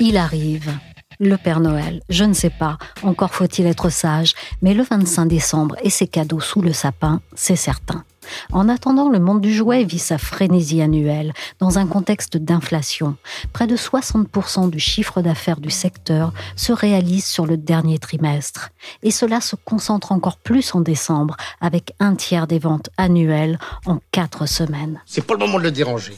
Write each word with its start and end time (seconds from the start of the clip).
Il 0.00 0.16
arrive. 0.16 0.70
Le 1.20 1.36
Père 1.36 1.60
Noël, 1.60 2.02
je 2.08 2.24
ne 2.24 2.32
sais 2.32 2.50
pas, 2.50 2.76
encore 3.02 3.32
faut-il 3.32 3.66
être 3.66 3.88
sage, 3.88 4.34
mais 4.60 4.74
le 4.74 4.82
25 4.82 5.26
décembre 5.26 5.76
et 5.82 5.90
ses 5.90 6.06
cadeaux 6.06 6.40
sous 6.40 6.60
le 6.60 6.72
sapin, 6.72 7.20
c'est 7.34 7.56
certain. 7.56 8.04
En 8.52 8.68
attendant, 8.68 9.08
le 9.08 9.18
monde 9.18 9.40
du 9.40 9.52
jouet 9.52 9.84
vit 9.84 9.98
sa 9.98 10.18
frénésie 10.18 10.82
annuelle 10.82 11.32
dans 11.58 11.78
un 11.78 11.86
contexte 11.86 12.36
d'inflation. 12.36 13.16
Près 13.52 13.66
de 13.66 13.76
60% 13.76 14.70
du 14.70 14.78
chiffre 14.78 15.22
d'affaires 15.22 15.60
du 15.60 15.70
secteur 15.70 16.32
se 16.56 16.72
réalise 16.72 17.24
sur 17.24 17.46
le 17.46 17.56
dernier 17.56 17.98
trimestre. 17.98 18.70
Et 19.02 19.10
cela 19.10 19.40
se 19.40 19.56
concentre 19.56 20.12
encore 20.12 20.36
plus 20.36 20.74
en 20.74 20.80
décembre, 20.80 21.36
avec 21.60 21.94
un 22.00 22.14
tiers 22.14 22.46
des 22.46 22.58
ventes 22.58 22.90
annuelles 22.96 23.58
en 23.86 24.00
quatre 24.10 24.46
semaines. 24.46 25.00
C'est 25.06 25.26
pas 25.26 25.34
le 25.34 25.40
moment 25.40 25.58
de 25.58 25.64
le 25.64 25.70
déranger. 25.70 26.14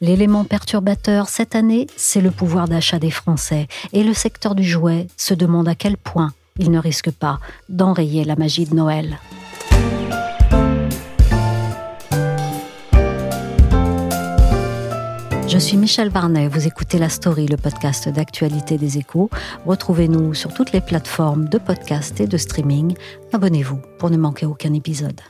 L'élément 0.00 0.44
perturbateur 0.44 1.28
cette 1.28 1.56
année, 1.56 1.88
c'est 1.96 2.20
le 2.20 2.30
pouvoir 2.30 2.68
d'achat 2.68 2.98
des 2.98 3.10
Français. 3.10 3.66
Et 3.92 4.04
le 4.04 4.14
secteur 4.14 4.54
du 4.54 4.62
jouet 4.62 5.08
se 5.16 5.34
demande 5.34 5.68
à 5.68 5.74
quel 5.74 5.96
point 5.96 6.32
il 6.58 6.70
ne 6.70 6.78
risque 6.78 7.10
pas 7.10 7.40
d'enrayer 7.68 8.24
la 8.24 8.36
magie 8.36 8.66
de 8.66 8.74
Noël. 8.74 9.18
Je 15.48 15.56
suis 15.56 15.78
Michel 15.78 16.10
Varnet, 16.10 16.46
vous 16.46 16.66
écoutez 16.66 16.98
La 16.98 17.08
Story, 17.08 17.46
le 17.46 17.56
podcast 17.56 18.06
d'actualité 18.10 18.76
des 18.76 18.98
échos. 18.98 19.30
Retrouvez-nous 19.64 20.34
sur 20.34 20.52
toutes 20.52 20.72
les 20.72 20.82
plateformes 20.82 21.48
de 21.48 21.56
podcast 21.56 22.20
et 22.20 22.26
de 22.26 22.36
streaming. 22.36 22.94
Abonnez-vous 23.32 23.80
pour 23.98 24.10
ne 24.10 24.18
manquer 24.18 24.44
aucun 24.44 24.74
épisode. 24.74 25.22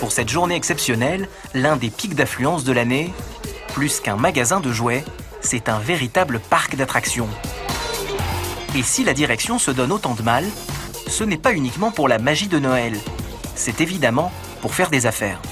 Pour 0.00 0.10
cette 0.10 0.30
journée 0.30 0.54
exceptionnelle, 0.54 1.28
l'un 1.52 1.76
des 1.76 1.90
pics 1.90 2.14
d'affluence 2.14 2.64
de 2.64 2.72
l'année, 2.72 3.12
plus 3.74 4.00
qu'un 4.00 4.16
magasin 4.16 4.60
de 4.60 4.72
jouets, 4.72 5.04
c'est 5.42 5.68
un 5.68 5.80
véritable 5.80 6.40
parc 6.40 6.76
d'attractions. 6.76 7.28
Et 8.74 8.82
si 8.82 9.04
la 9.04 9.12
direction 9.12 9.58
se 9.58 9.70
donne 9.70 9.92
autant 9.92 10.14
de 10.14 10.22
mal, 10.22 10.46
ce 11.08 11.24
n'est 11.24 11.36
pas 11.36 11.52
uniquement 11.52 11.90
pour 11.90 12.08
la 12.08 12.18
magie 12.18 12.48
de 12.48 12.58
Noël, 12.58 12.96
c'est 13.54 13.82
évidemment 13.82 14.32
pour 14.62 14.74
faire 14.74 14.88
des 14.88 15.04
affaires. 15.04 15.42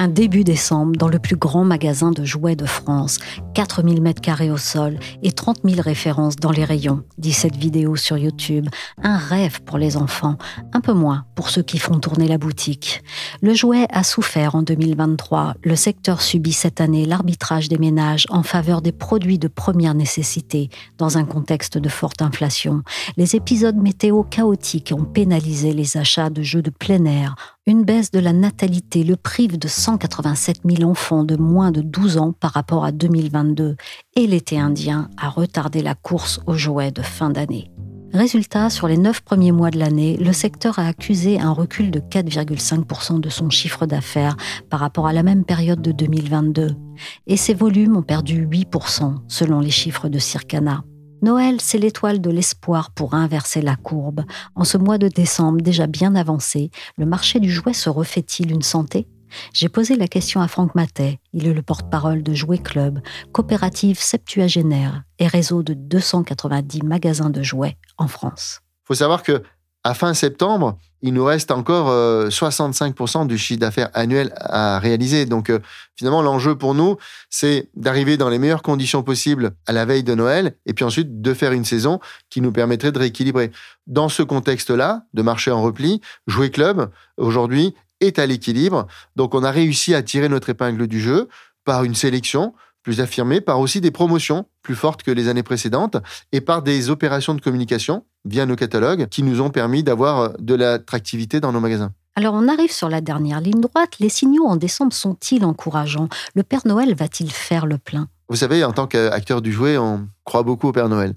Un 0.00 0.06
début 0.06 0.44
décembre 0.44 0.92
dans 0.96 1.08
le 1.08 1.18
plus 1.18 1.34
grand 1.34 1.64
magasin 1.64 2.12
de 2.12 2.24
jouets 2.24 2.54
de 2.54 2.66
France, 2.66 3.18
4000 3.54 4.00
mètres 4.00 4.20
carrés 4.20 4.52
au 4.52 4.56
sol 4.56 4.96
et 5.24 5.32
30 5.32 5.58
000 5.64 5.82
références 5.82 6.36
dans 6.36 6.52
les 6.52 6.64
rayons, 6.64 7.02
dit 7.18 7.32
cette 7.32 7.56
vidéo 7.56 7.96
sur 7.96 8.16
YouTube. 8.16 8.68
Un 9.02 9.16
rêve 9.16 9.60
pour 9.62 9.76
les 9.76 9.96
enfants, 9.96 10.38
un 10.72 10.80
peu 10.80 10.92
moins 10.92 11.24
pour 11.34 11.50
ceux 11.50 11.62
qui 11.62 11.78
font 11.78 11.98
tourner 11.98 12.28
la 12.28 12.38
boutique. 12.38 13.02
Le 13.42 13.54
jouet 13.54 13.88
a 13.90 14.04
souffert 14.04 14.54
en 14.54 14.62
2023. 14.62 15.56
Le 15.64 15.74
secteur 15.74 16.22
subit 16.22 16.52
cette 16.52 16.80
année 16.80 17.04
l'arbitrage 17.04 17.68
des 17.68 17.78
ménages 17.78 18.26
en 18.30 18.44
faveur 18.44 18.82
des 18.82 18.92
produits 18.92 19.40
de 19.40 19.48
première 19.48 19.94
nécessité 19.94 20.70
dans 20.98 21.18
un 21.18 21.24
contexte 21.24 21.76
de 21.76 21.88
forte 21.88 22.22
inflation. 22.22 22.84
Les 23.16 23.34
épisodes 23.34 23.76
météo 23.76 24.22
chaotiques 24.22 24.94
ont 24.96 25.04
pénalisé 25.04 25.72
les 25.72 25.96
achats 25.96 26.30
de 26.30 26.42
jeux 26.42 26.62
de 26.62 26.70
plein 26.70 27.04
air 27.04 27.57
une 27.68 27.84
baisse 27.84 28.10
de 28.10 28.18
la 28.18 28.32
natalité 28.32 29.04
le 29.04 29.14
prive 29.14 29.58
de 29.58 29.68
187 29.68 30.60
000 30.64 30.90
enfants 30.90 31.22
de 31.22 31.36
moins 31.36 31.70
de 31.70 31.82
12 31.82 32.16
ans 32.16 32.32
par 32.32 32.52
rapport 32.52 32.82
à 32.82 32.92
2022 32.92 33.76
et 34.16 34.26
l'été 34.26 34.58
indien 34.58 35.10
a 35.18 35.28
retardé 35.28 35.82
la 35.82 35.94
course 35.94 36.40
aux 36.46 36.54
jouets 36.54 36.92
de 36.92 37.02
fin 37.02 37.28
d'année. 37.28 37.70
Résultat, 38.14 38.70
sur 38.70 38.88
les 38.88 38.96
neuf 38.96 39.20
premiers 39.20 39.52
mois 39.52 39.70
de 39.70 39.78
l'année, 39.78 40.16
le 40.16 40.32
secteur 40.32 40.78
a 40.78 40.86
accusé 40.86 41.38
un 41.38 41.52
recul 41.52 41.90
de 41.90 42.00
4,5% 42.00 43.20
de 43.20 43.28
son 43.28 43.50
chiffre 43.50 43.84
d'affaires 43.84 44.38
par 44.70 44.80
rapport 44.80 45.06
à 45.06 45.12
la 45.12 45.22
même 45.22 45.44
période 45.44 45.82
de 45.82 45.92
2022. 45.92 46.74
Et 47.26 47.36
ses 47.36 47.52
volumes 47.52 47.98
ont 47.98 48.02
perdu 48.02 48.46
8% 48.46 49.14
selon 49.28 49.60
les 49.60 49.70
chiffres 49.70 50.08
de 50.08 50.18
Circana. 50.18 50.84
Noël, 51.20 51.60
c'est 51.60 51.78
l'étoile 51.78 52.20
de 52.20 52.30
l'espoir 52.30 52.92
pour 52.92 53.14
inverser 53.14 53.60
la 53.60 53.74
courbe. 53.74 54.24
En 54.54 54.64
ce 54.64 54.78
mois 54.78 54.98
de 54.98 55.08
décembre 55.08 55.60
déjà 55.60 55.88
bien 55.88 56.14
avancé, 56.14 56.70
le 56.96 57.06
marché 57.06 57.40
du 57.40 57.50
jouet 57.50 57.72
se 57.72 57.90
refait-il 57.90 58.52
une 58.52 58.62
santé? 58.62 59.08
J'ai 59.52 59.68
posé 59.68 59.96
la 59.96 60.06
question 60.06 60.40
à 60.40 60.48
Franck 60.48 60.74
Matet. 60.74 61.18
Il 61.32 61.46
est 61.46 61.52
le 61.52 61.62
porte-parole 61.62 62.22
de 62.22 62.34
Jouet 62.34 62.58
Club, 62.58 63.00
coopérative 63.32 63.98
septuagénaire 63.98 65.02
et 65.18 65.26
réseau 65.26 65.62
de 65.62 65.74
290 65.74 66.82
magasins 66.82 67.30
de 67.30 67.42
jouets 67.42 67.76
en 67.98 68.08
France. 68.08 68.60
Il 68.84 68.86
faut 68.86 68.94
savoir 68.94 69.22
que 69.22 69.42
à 69.84 69.94
fin 69.94 70.12
septembre, 70.14 70.78
il 71.02 71.14
nous 71.14 71.24
reste 71.24 71.50
encore 71.50 71.88
euh, 71.88 72.28
65% 72.28 73.26
du 73.26 73.38
chiffre 73.38 73.60
d'affaires 73.60 73.90
annuel 73.94 74.32
à 74.36 74.78
réaliser. 74.78 75.26
Donc 75.26 75.50
euh, 75.50 75.60
finalement, 75.96 76.22
l'enjeu 76.22 76.56
pour 76.56 76.74
nous, 76.74 76.96
c'est 77.30 77.70
d'arriver 77.76 78.16
dans 78.16 78.28
les 78.28 78.38
meilleures 78.38 78.62
conditions 78.62 79.02
possibles 79.02 79.52
à 79.66 79.72
la 79.72 79.84
veille 79.84 80.02
de 80.02 80.14
Noël 80.14 80.56
et 80.66 80.74
puis 80.74 80.84
ensuite 80.84 81.22
de 81.22 81.34
faire 81.34 81.52
une 81.52 81.64
saison 81.64 82.00
qui 82.30 82.40
nous 82.40 82.52
permettrait 82.52 82.92
de 82.92 82.98
rééquilibrer. 82.98 83.52
Dans 83.86 84.08
ce 84.08 84.22
contexte-là, 84.22 85.04
de 85.14 85.22
marché 85.22 85.50
en 85.50 85.62
repli, 85.62 86.00
Jouer 86.26 86.50
Club, 86.50 86.90
aujourd'hui, 87.16 87.74
est 88.00 88.18
à 88.18 88.26
l'équilibre. 88.26 88.86
Donc 89.16 89.34
on 89.34 89.44
a 89.44 89.50
réussi 89.50 89.94
à 89.94 90.02
tirer 90.02 90.28
notre 90.28 90.50
épingle 90.50 90.86
du 90.86 91.00
jeu 91.00 91.28
par 91.64 91.84
une 91.84 91.94
sélection 91.94 92.54
plus 92.82 93.00
affirmée, 93.00 93.40
par 93.40 93.60
aussi 93.60 93.80
des 93.80 93.90
promotions 93.90 94.46
plus 94.62 94.74
fortes 94.74 95.02
que 95.02 95.10
les 95.10 95.28
années 95.28 95.42
précédentes 95.42 95.96
et 96.32 96.40
par 96.40 96.62
des 96.62 96.90
opérations 96.90 97.34
de 97.34 97.40
communication 97.40 98.04
via 98.28 98.46
nos 98.46 98.56
catalogues 98.56 99.08
qui 99.08 99.22
nous 99.22 99.40
ont 99.40 99.50
permis 99.50 99.82
d'avoir 99.82 100.32
de 100.38 100.54
l'attractivité 100.54 101.40
dans 101.40 101.52
nos 101.52 101.60
magasins. 101.60 101.92
Alors 102.16 102.34
on 102.34 102.48
arrive 102.48 102.72
sur 102.72 102.88
la 102.88 103.00
dernière 103.00 103.40
ligne 103.40 103.60
droite. 103.60 103.94
Les 104.00 104.08
signaux 104.08 104.46
en 104.46 104.56
décembre 104.56 104.92
sont-ils 104.92 105.44
encourageants? 105.44 106.08
Le 106.34 106.42
Père 106.42 106.62
Noël 106.66 106.94
va-t-il 106.94 107.30
faire 107.30 107.66
le 107.66 107.78
plein? 107.78 108.08
Vous 108.28 108.36
savez, 108.36 108.64
en 108.64 108.72
tant 108.72 108.86
qu'acteur 108.86 109.40
du 109.40 109.52
jouet, 109.52 109.78
on 109.78 110.08
croit 110.24 110.42
beaucoup 110.42 110.68
au 110.68 110.72
Père 110.72 110.88
Noël. 110.88 111.14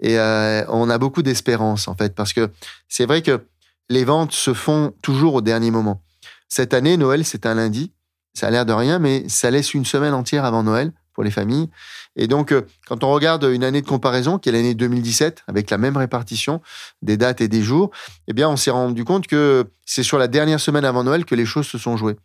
Et 0.00 0.18
euh, 0.18 0.64
on 0.68 0.90
a 0.90 0.98
beaucoup 0.98 1.22
d'espérance, 1.22 1.86
en 1.86 1.94
fait, 1.94 2.14
parce 2.14 2.32
que 2.32 2.50
c'est 2.88 3.06
vrai 3.06 3.22
que 3.22 3.44
les 3.88 4.04
ventes 4.04 4.32
se 4.32 4.54
font 4.54 4.92
toujours 5.02 5.34
au 5.34 5.40
dernier 5.40 5.70
moment. 5.70 6.02
Cette 6.48 6.74
année, 6.74 6.96
Noël, 6.96 7.24
c'est 7.24 7.46
un 7.46 7.54
lundi. 7.54 7.92
Ça 8.34 8.46
a 8.46 8.50
l'air 8.50 8.66
de 8.66 8.72
rien, 8.72 8.98
mais 8.98 9.28
ça 9.28 9.50
laisse 9.50 9.74
une 9.74 9.84
semaine 9.84 10.14
entière 10.14 10.44
avant 10.44 10.62
Noël 10.62 10.92
les 11.22 11.30
familles. 11.30 11.68
Et 12.16 12.26
donc, 12.26 12.52
euh, 12.52 12.62
quand 12.86 13.04
on 13.04 13.12
regarde 13.12 13.44
une 13.44 13.64
année 13.64 13.82
de 13.82 13.86
comparaison, 13.86 14.38
qui 14.38 14.48
est 14.48 14.52
l'année 14.52 14.74
2017, 14.74 15.44
avec 15.46 15.70
la 15.70 15.78
même 15.78 15.96
répartition 15.96 16.60
des 17.02 17.16
dates 17.16 17.40
et 17.40 17.48
des 17.48 17.62
jours, 17.62 17.90
eh 18.26 18.32
bien, 18.32 18.48
on 18.48 18.56
s'est 18.56 18.70
rendu 18.70 19.04
compte 19.04 19.26
que 19.26 19.66
c'est 19.86 20.02
sur 20.02 20.18
la 20.18 20.28
dernière 20.28 20.60
semaine 20.60 20.84
avant 20.84 21.04
Noël 21.04 21.24
que 21.24 21.34
les 21.34 21.46
choses 21.46 21.66
se 21.66 21.78
sont 21.78 21.96
jouées. 21.96 22.16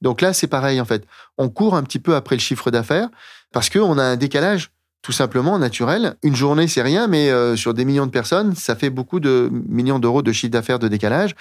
Donc 0.00 0.20
là, 0.20 0.32
c'est 0.32 0.46
pareil, 0.46 0.80
en 0.80 0.84
fait. 0.84 1.06
On 1.38 1.48
court 1.48 1.76
un 1.76 1.82
petit 1.82 1.98
peu 1.98 2.14
après 2.14 2.36
le 2.36 2.40
chiffre 2.40 2.70
d'affaires 2.70 3.08
parce 3.52 3.70
qu'on 3.70 3.98
a 3.98 4.02
un 4.02 4.16
décalage 4.16 4.70
tout 5.04 5.12
simplement 5.12 5.58
naturel. 5.58 6.16
Une 6.22 6.34
journée, 6.34 6.66
c'est 6.66 6.82
rien, 6.82 7.06
mais 7.06 7.30
euh, 7.30 7.56
sur 7.56 7.74
des 7.74 7.84
millions 7.84 8.06
de 8.06 8.10
personnes, 8.10 8.54
ça 8.54 8.74
fait 8.74 8.88
beaucoup 8.88 9.20
de 9.20 9.50
millions 9.68 9.98
d'euros 9.98 10.22
de 10.22 10.32
chiffre 10.32 10.50
d'affaires 10.50 10.78
de 10.78 10.88
décalage. 10.88 11.34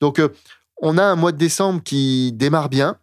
Donc, 0.00 0.18
euh, 0.18 0.28
on 0.82 0.98
a 0.98 1.04
un 1.04 1.14
mois 1.14 1.30
de 1.30 1.36
décembre 1.36 1.80
qui 1.82 2.32
démarre 2.32 2.68
bien. 2.68 2.96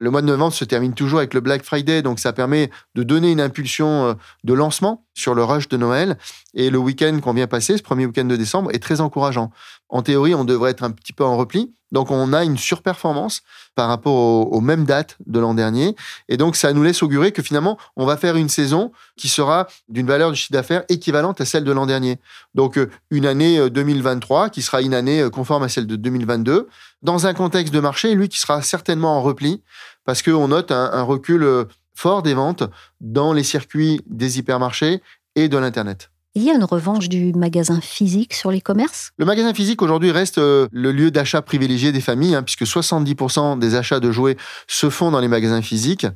Le 0.00 0.10
mois 0.10 0.22
de 0.22 0.26
novembre 0.26 0.52
se 0.52 0.64
termine 0.64 0.94
toujours 0.94 1.18
avec 1.18 1.34
le 1.34 1.40
Black 1.40 1.64
Friday, 1.64 2.02
donc 2.02 2.20
ça 2.20 2.32
permet 2.32 2.70
de 2.94 3.02
donner 3.02 3.32
une 3.32 3.40
impulsion 3.40 4.06
euh, 4.06 4.14
de 4.44 4.54
lancement 4.54 5.04
sur 5.14 5.34
le 5.34 5.42
rush 5.42 5.68
de 5.68 5.76
Noël. 5.76 6.18
Et 6.54 6.70
le 6.70 6.78
week-end 6.78 7.18
qu'on 7.20 7.32
vient 7.32 7.48
passer, 7.48 7.76
ce 7.76 7.82
premier 7.82 8.06
week-end 8.06 8.24
de 8.24 8.36
décembre, 8.36 8.70
est 8.72 8.82
très 8.82 9.00
encourageant. 9.00 9.50
En 9.88 10.02
théorie, 10.02 10.34
on 10.34 10.44
devrait 10.44 10.70
être 10.70 10.82
un 10.82 10.90
petit 10.90 11.12
peu 11.12 11.24
en 11.24 11.36
repli. 11.36 11.72
Donc 11.92 12.10
on 12.10 12.32
a 12.32 12.44
une 12.44 12.58
surperformance 12.58 13.42
par 13.74 13.88
rapport 13.88 14.52
aux, 14.52 14.60
mêmes 14.60 14.84
dates 14.84 15.16
de 15.26 15.38
l'an 15.38 15.54
dernier. 15.54 15.96
Et 16.28 16.36
donc 16.36 16.56
ça 16.56 16.72
nous 16.72 16.82
laisse 16.82 17.02
augurer 17.02 17.32
que 17.32 17.42
finalement, 17.42 17.78
on 17.96 18.04
va 18.04 18.16
faire 18.16 18.36
une 18.36 18.48
saison 18.48 18.92
qui 19.16 19.28
sera 19.28 19.68
d'une 19.88 20.06
valeur 20.06 20.30
de 20.30 20.34
chiffre 20.34 20.52
d'affaires 20.52 20.84
équivalente 20.88 21.40
à 21.40 21.44
celle 21.44 21.64
de 21.64 21.72
l'an 21.72 21.86
dernier. 21.86 22.18
Donc 22.54 22.76
euh, 22.76 22.90
une 23.10 23.26
année 23.26 23.58
euh, 23.58 23.70
2023 23.70 24.50
qui 24.50 24.62
sera 24.62 24.82
une 24.82 24.94
année 24.94 25.22
euh, 25.22 25.30
conforme 25.30 25.62
à 25.62 25.68
celle 25.68 25.86
de 25.86 25.96
2022, 25.96 26.68
dans 27.02 27.26
un 27.26 27.34
contexte 27.34 27.72
de 27.72 27.80
marché, 27.80 28.14
lui, 28.14 28.28
qui 28.28 28.38
sera 28.38 28.60
certainement 28.60 29.16
en 29.16 29.22
repli, 29.22 29.62
parce 30.04 30.22
qu'on 30.22 30.48
note 30.48 30.72
un 30.72 31.02
recul 31.02 31.66
fort 31.94 32.22
des 32.22 32.34
ventes 32.34 32.64
dans 33.00 33.32
les 33.32 33.44
circuits 33.44 34.00
des 34.06 34.38
hypermarchés 34.38 35.02
et 35.36 35.48
de 35.48 35.58
l'Internet. 35.58 36.10
Il 36.38 36.44
y 36.44 36.50
a 36.50 36.54
une 36.54 36.62
revanche 36.62 37.08
du 37.08 37.32
magasin 37.32 37.80
physique 37.80 38.32
sur 38.32 38.52
l'e-commerce? 38.52 39.10
Le 39.18 39.24
magasin 39.24 39.52
physique 39.52 39.82
aujourd'hui 39.82 40.12
reste 40.12 40.38
euh, 40.38 40.68
le 40.70 40.92
lieu 40.92 41.10
d'achat 41.10 41.42
privilégié 41.42 41.90
des 41.90 42.00
familles, 42.00 42.36
hein, 42.36 42.44
puisque 42.44 42.62
70% 42.62 43.58
des 43.58 43.74
achats 43.74 43.98
de 43.98 44.12
jouets 44.12 44.36
se 44.68 44.88
font 44.88 45.10
dans 45.10 45.18
les 45.18 45.26
magasins 45.26 45.62
physiques. 45.62 46.06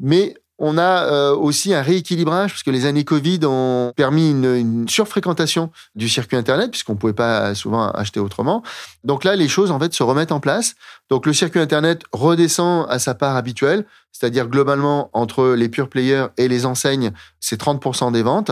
Mais 0.00 0.36
on 0.58 0.78
a 0.78 1.04
euh, 1.04 1.36
aussi 1.36 1.74
un 1.74 1.82
rééquilibrage, 1.82 2.52
puisque 2.52 2.68
les 2.68 2.86
années 2.86 3.04
Covid 3.04 3.40
ont 3.44 3.92
permis 3.94 4.30
une, 4.30 4.88
surfréquentation 4.88 5.70
du 5.94 6.08
circuit 6.08 6.38
Internet, 6.38 6.70
puisqu'on 6.70 6.94
ne 6.94 6.98
pouvait 6.98 7.12
pas 7.12 7.54
souvent 7.54 7.90
acheter 7.90 8.20
autrement. 8.20 8.62
Donc 9.04 9.22
là, 9.22 9.36
les 9.36 9.48
choses, 9.48 9.70
en 9.70 9.78
fait, 9.78 9.92
se 9.92 10.02
remettent 10.02 10.32
en 10.32 10.40
place. 10.40 10.76
Donc 11.10 11.26
le 11.26 11.34
circuit 11.34 11.60
Internet 11.60 12.04
redescend 12.12 12.86
à 12.88 12.98
sa 12.98 13.14
part 13.14 13.36
habituelle, 13.36 13.84
c'est-à-dire 14.12 14.48
globalement, 14.48 15.10
entre 15.12 15.50
les 15.50 15.68
pure 15.68 15.90
players 15.90 16.28
et 16.38 16.48
les 16.48 16.64
enseignes, 16.64 17.12
c'est 17.38 17.60
30% 17.60 18.12
des 18.12 18.22
ventes. 18.22 18.50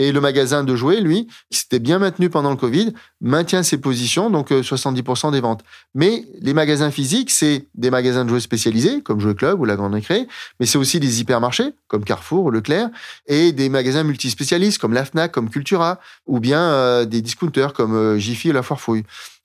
Et 0.00 0.12
le 0.12 0.20
magasin 0.22 0.64
de 0.64 0.74
jouets, 0.74 1.02
lui, 1.02 1.26
qui 1.50 1.58
s'était 1.58 1.78
bien 1.78 1.98
maintenu 1.98 2.30
pendant 2.30 2.48
le 2.48 2.56
Covid, 2.56 2.94
maintient 3.20 3.62
ses 3.62 3.76
positions, 3.76 4.30
donc 4.30 4.50
70% 4.50 5.28
euh, 5.28 5.30
des 5.30 5.40
ventes. 5.42 5.62
Mais 5.94 6.24
les 6.40 6.54
magasins 6.54 6.90
physiques, 6.90 7.30
c'est 7.30 7.66
des 7.74 7.90
magasins 7.90 8.24
de 8.24 8.30
jouets 8.30 8.40
spécialisés, 8.40 9.02
comme 9.02 9.20
Jouet 9.20 9.34
Club 9.34 9.60
ou 9.60 9.66
La 9.66 9.76
Grande 9.76 9.92
Récré, 9.92 10.26
mais 10.58 10.64
c'est 10.64 10.78
aussi 10.78 11.00
des 11.00 11.20
hypermarchés, 11.20 11.74
comme 11.86 12.02
Carrefour 12.02 12.46
ou 12.46 12.50
Leclerc, 12.50 12.88
et 13.26 13.52
des 13.52 13.68
magasins 13.68 14.02
multispécialistes, 14.02 14.78
comme 14.78 14.94
la 14.94 15.04
FNAC, 15.04 15.32
comme 15.32 15.50
Cultura, 15.50 16.00
ou 16.26 16.40
bien 16.40 16.62
euh, 16.62 17.04
des 17.04 17.20
discounters, 17.20 17.74
comme 17.74 17.94
euh, 17.94 18.16
Jiffy 18.16 18.48
ou 18.48 18.52
La 18.54 18.62
Foire. 18.62 18.80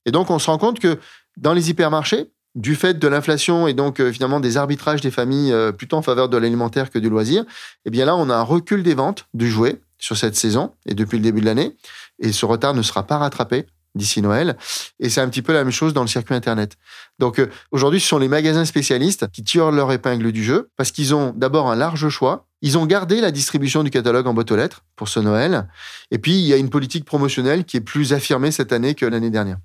Et 0.06 0.12
donc, 0.12 0.30
on 0.30 0.40
se 0.40 0.50
rend 0.50 0.57
compte 0.57 0.80
que 0.80 0.98
dans 1.36 1.52
les 1.52 1.69
hypermarchés, 1.69 2.30
du 2.56 2.75
fait 2.75 2.98
de 2.98 3.07
l'inflation 3.10 3.68
et 3.68 3.74
donc 3.74 4.02
finalement 4.12 4.40
des 4.40 4.56
arbitrages 4.56 5.02
des 5.02 5.12
familles 5.12 5.54
plutôt 5.78 5.98
en 5.98 6.02
faveur 6.02 6.30
de 6.30 6.38
l'alimentaire 6.38 6.90
que 6.90 7.00
du 7.00 7.10
loisir, 7.10 7.44
eh 7.84 7.90
bien 7.90 8.06
là 8.06 8.16
on 8.16 8.30
a 8.30 8.34
un 8.34 8.44
recul 8.44 8.81
des 8.81 8.94
ventes 8.94 9.28
du 9.34 9.52
jouet 9.52 9.81
sur 9.97 10.18
cette 10.18 10.36
saison 10.36 10.74
et 10.86 10.94
depuis 10.94 11.18
le 11.18 11.24
début 11.24 11.42
de 11.42 11.45
l'année. 11.45 11.75
Et 12.19 12.31
ce 12.31 12.45
retard 12.45 12.74
ne 12.74 12.81
sera 12.81 13.03
pas 13.03 13.18
rattrapé 13.18 13.65
d'ici 13.95 14.21
Noël. 14.21 14.57
Et 15.00 15.09
c'est 15.09 15.21
un 15.21 15.30
petit 15.30 15.42
peu 15.42 15.53
la 15.53 15.63
même 15.63 15.71
chose 15.71 15.94
dans 15.94 16.01
le 16.01 16.07
circuit 16.07 16.36
Internet. 16.36 16.75
Donc 17.18 17.39
euh, 17.39 17.47
aujourd'hui, 17.71 18.00
ce 18.00 18.07
sont 18.07 18.18
les 18.18 18.27
magasins 18.27 18.65
spécialistes 18.65 19.31
qui 19.31 19.44
tirent 19.44 19.71
leur 19.71 19.92
épingle 19.92 20.31
du 20.31 20.44
jeu 20.44 20.69
parce 20.77 20.92
qu'ils 20.92 21.15
ont 21.15 21.33
d'abord 21.36 21.71
un 21.71 21.75
large 21.75 22.09
choix. 22.09 22.45
Ils 22.62 22.77
ont 22.77 22.86
gardé 22.86 23.21
la 23.21 23.31
distribution 23.31 23.83
du 23.83 23.89
catalogue 23.89 24.27
en 24.27 24.33
boîte 24.33 24.51
aux 24.51 24.56
lettres 24.56 24.83
pour 24.95 25.07
ce 25.07 25.19
Noël. 25.19 25.68
Et 26.12 26.18
puis, 26.18 26.33
il 26.33 26.45
y 26.45 26.53
a 26.53 26.57
une 26.57 26.69
politique 26.69 27.06
promotionnelle 27.06 27.63
qui 27.63 27.77
est 27.77 27.81
plus 27.81 28.12
affirmée 28.12 28.51
cette 28.51 28.74
année 28.74 28.95
que 28.95 29.06
l'année 29.06 29.30
dernière. 29.30 29.57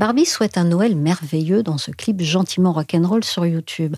Barbie 0.00 0.24
souhaite 0.24 0.56
un 0.56 0.64
Noël 0.64 0.96
merveilleux 0.96 1.62
dans 1.62 1.76
ce 1.76 1.90
clip 1.90 2.22
gentiment 2.22 2.72
rock'n'roll 2.72 3.22
sur 3.22 3.44
YouTube. 3.44 3.96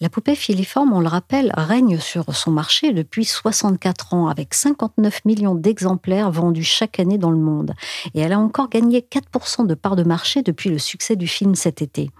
La 0.00 0.08
poupée 0.08 0.36
filiforme, 0.36 0.92
on 0.92 1.00
le 1.00 1.08
rappelle, 1.08 1.50
règne 1.56 1.98
sur 1.98 2.32
son 2.36 2.52
marché 2.52 2.92
depuis 2.92 3.24
64 3.24 4.14
ans 4.14 4.28
avec 4.28 4.54
59 4.54 5.24
millions 5.24 5.56
d'exemplaires 5.56 6.30
vendus 6.30 6.62
chaque 6.62 7.00
année 7.00 7.18
dans 7.18 7.32
le 7.32 7.36
monde. 7.36 7.72
Et 8.14 8.20
elle 8.20 8.32
a 8.32 8.38
encore 8.38 8.68
gagné 8.68 9.00
4% 9.00 9.66
de 9.66 9.74
part 9.74 9.96
de 9.96 10.04
marché 10.04 10.42
depuis 10.42 10.70
le 10.70 10.78
succès 10.78 11.16
du 11.16 11.26
film 11.26 11.56
cet 11.56 11.82
été. 11.82 12.12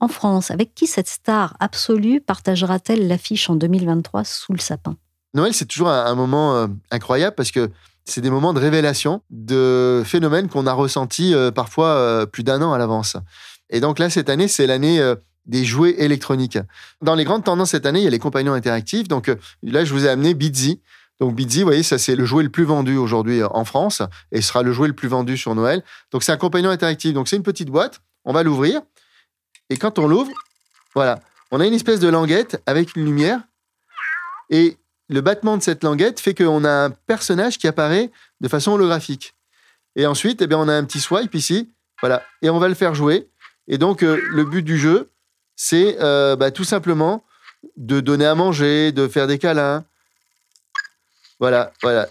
En 0.00 0.08
France, 0.08 0.50
avec 0.50 0.74
qui 0.74 0.88
cette 0.88 1.06
star 1.06 1.56
absolue 1.60 2.20
partagera-t-elle 2.20 3.06
l'affiche 3.06 3.48
en 3.48 3.54
2023 3.54 4.24
sous 4.24 4.52
le 4.52 4.58
sapin? 4.58 4.96
Noël, 5.34 5.54
c'est 5.54 5.66
toujours 5.66 5.90
un, 5.90 6.14
moment 6.16 6.56
euh, 6.56 6.66
incroyable 6.90 7.36
parce 7.36 7.52
que 7.52 7.70
c'est 8.06 8.20
des 8.20 8.30
moments 8.30 8.54
de 8.54 8.60
révélation 8.60 9.22
de 9.30 10.02
phénomènes 10.04 10.48
qu'on 10.48 10.66
a 10.66 10.72
ressentis 10.72 11.34
euh, 11.34 11.50
parfois 11.50 11.88
euh, 11.88 12.26
plus 12.26 12.44
d'un 12.44 12.62
an 12.62 12.72
à 12.72 12.78
l'avance. 12.78 13.16
Et 13.68 13.80
donc 13.80 13.98
là, 13.98 14.08
cette 14.10 14.30
année, 14.30 14.48
c'est 14.48 14.66
l'année 14.66 15.00
euh, 15.00 15.16
des 15.44 15.64
jouets 15.64 15.96
électroniques. 15.98 16.58
Dans 17.02 17.16
les 17.16 17.24
grandes 17.24 17.44
tendances 17.44 17.70
cette 17.70 17.84
année, 17.84 18.00
il 18.00 18.04
y 18.04 18.08
a 18.08 18.10
les 18.10 18.18
compagnons 18.20 18.52
interactifs. 18.52 19.08
Donc 19.08 19.30
là, 19.62 19.84
je 19.84 19.92
vous 19.92 20.06
ai 20.06 20.08
amené 20.08 20.34
Bizzy. 20.34 20.80
Donc 21.20 21.34
Bizzy, 21.34 21.60
vous 21.60 21.66
voyez, 21.66 21.82
ça 21.82 21.98
c'est 21.98 22.14
le 22.14 22.24
jouet 22.24 22.42
le 22.42 22.50
plus 22.50 22.64
vendu 22.64 22.96
aujourd'hui 22.96 23.42
en 23.42 23.64
France 23.64 24.02
et 24.32 24.42
sera 24.42 24.62
le 24.62 24.72
jouet 24.72 24.88
le 24.88 24.94
plus 24.94 25.08
vendu 25.08 25.36
sur 25.36 25.54
Noël. 25.54 25.82
Donc 26.12 26.22
c'est 26.22 26.32
un 26.32 26.36
compagnon 26.36 26.70
interactif. 26.70 27.12
Donc 27.12 27.28
c'est 27.28 27.36
une 27.36 27.42
petite 27.42 27.70
boîte. 27.70 28.00
On 28.24 28.32
va 28.32 28.42
l'ouvrir. 28.42 28.82
Et 29.70 29.76
quand 29.76 29.98
on 29.98 30.06
l'ouvre, 30.06 30.32
voilà, 30.94 31.20
on 31.50 31.60
a 31.60 31.66
une 31.66 31.74
espèce 31.74 32.00
de 32.00 32.08
languette 32.08 32.60
avec 32.66 32.96
une 32.96 33.04
lumière. 33.04 33.40
Et 34.50 34.76
le 35.08 35.20
battement 35.20 35.56
de 35.56 35.62
cette 35.62 35.84
languette 35.84 36.20
fait 36.20 36.34
qu'on 36.34 36.64
a 36.64 36.86
un 36.86 36.90
personnage 36.90 37.58
qui 37.58 37.68
apparaît 37.68 38.10
de 38.40 38.48
façon 38.48 38.72
holographique. 38.72 39.34
Et 39.94 40.06
ensuite, 40.06 40.42
eh 40.42 40.46
bien, 40.46 40.58
on 40.58 40.68
a 40.68 40.74
un 40.74 40.84
petit 40.84 41.00
swipe 41.00 41.34
ici, 41.34 41.70
voilà, 42.00 42.22
et 42.42 42.50
on 42.50 42.58
va 42.58 42.68
le 42.68 42.74
faire 42.74 42.94
jouer. 42.94 43.28
Et 43.68 43.78
donc, 43.78 44.02
euh, 44.02 44.20
le 44.30 44.44
but 44.44 44.62
du 44.62 44.78
jeu, 44.78 45.10
c'est 45.56 45.96
euh, 46.00 46.36
bah, 46.36 46.50
tout 46.50 46.64
simplement 46.64 47.24
de 47.76 48.00
donner 48.00 48.26
à 48.26 48.34
manger, 48.34 48.92
de 48.92 49.08
faire 49.08 49.26
des 49.26 49.38
câlins. 49.38 49.84
Voilà, 51.40 51.72
voilà. 51.82 52.08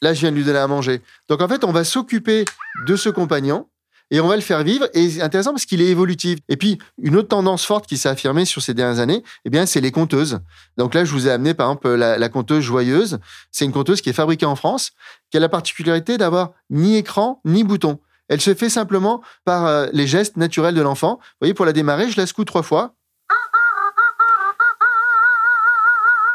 Là, 0.00 0.14
je 0.14 0.20
viens 0.20 0.32
de 0.32 0.36
lui 0.36 0.44
donner 0.44 0.58
à 0.58 0.66
manger. 0.66 1.00
Donc, 1.28 1.42
en 1.42 1.48
fait, 1.48 1.62
on 1.64 1.72
va 1.72 1.84
s'occuper 1.84 2.44
de 2.86 2.96
ce 2.96 3.08
compagnon 3.08 3.68
et 4.12 4.20
on 4.20 4.28
va 4.28 4.36
le 4.36 4.42
faire 4.42 4.62
vivre. 4.62 4.86
Et 4.92 5.10
c'est 5.10 5.22
intéressant 5.22 5.50
parce 5.50 5.64
qu'il 5.64 5.80
est 5.80 5.88
évolutif. 5.88 6.38
Et 6.48 6.56
puis, 6.56 6.78
une 7.02 7.16
autre 7.16 7.28
tendance 7.28 7.64
forte 7.64 7.86
qui 7.86 7.96
s'est 7.96 8.10
affirmée 8.10 8.44
sur 8.44 8.62
ces 8.62 8.74
dernières 8.74 9.00
années, 9.00 9.24
eh 9.44 9.50
bien, 9.50 9.66
c'est 9.66 9.80
les 9.80 9.90
compteuses. 9.90 10.40
Donc 10.76 10.94
là, 10.94 11.04
je 11.04 11.12
vous 11.12 11.26
ai 11.26 11.30
amené, 11.30 11.54
par 11.54 11.68
exemple, 11.68 11.88
la, 11.88 12.18
la 12.18 12.28
compteuse 12.28 12.62
joyeuse. 12.62 13.18
C'est 13.50 13.64
une 13.64 13.72
compteuse 13.72 14.02
qui 14.02 14.10
est 14.10 14.12
fabriquée 14.12 14.46
en 14.46 14.54
France, 14.54 14.92
qui 15.30 15.38
a 15.38 15.40
la 15.40 15.48
particularité 15.48 16.18
d'avoir 16.18 16.52
ni 16.70 16.96
écran, 16.96 17.40
ni 17.44 17.64
bouton. 17.64 17.98
Elle 18.28 18.40
se 18.40 18.54
fait 18.54 18.68
simplement 18.68 19.22
par 19.44 19.66
euh, 19.66 19.86
les 19.92 20.06
gestes 20.06 20.36
naturels 20.36 20.74
de 20.74 20.82
l'enfant. 20.82 21.18
Vous 21.20 21.36
voyez, 21.40 21.54
pour 21.54 21.66
la 21.66 21.72
démarrer, 21.72 22.10
je 22.10 22.20
la 22.20 22.26
secoue 22.26 22.44
trois 22.44 22.62
fois. 22.62 22.94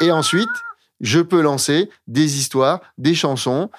Et 0.00 0.10
ensuite, 0.10 0.48
je 1.00 1.20
peux 1.20 1.40
lancer 1.40 1.90
des 2.06 2.38
histoires, 2.38 2.80
des 2.98 3.14
chansons, 3.14 3.70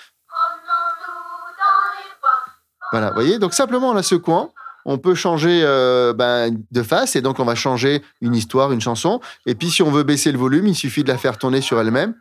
voilà, 2.91 3.09
vous 3.09 3.15
voyez 3.15 3.39
Donc 3.39 3.53
simplement 3.53 3.89
en 3.89 3.93
la 3.93 4.03
secouant, 4.03 4.53
on 4.85 4.97
peut 4.97 5.15
changer 5.15 5.61
euh, 5.63 6.13
ben, 6.13 6.57
de 6.71 6.83
face 6.83 7.15
et 7.15 7.21
donc 7.21 7.39
on 7.39 7.45
va 7.45 7.55
changer 7.55 8.01
une 8.21 8.35
histoire, 8.35 8.71
une 8.71 8.81
chanson. 8.81 9.19
Et 9.45 9.55
puis 9.55 9.69
si 9.69 9.81
on 9.83 9.91
veut 9.91 10.03
baisser 10.03 10.31
le 10.31 10.37
volume, 10.37 10.67
il 10.67 10.75
suffit 10.75 11.03
de 11.03 11.09
la 11.09 11.17
faire 11.17 11.37
tourner 11.37 11.61
sur 11.61 11.79
elle-même 11.79 12.15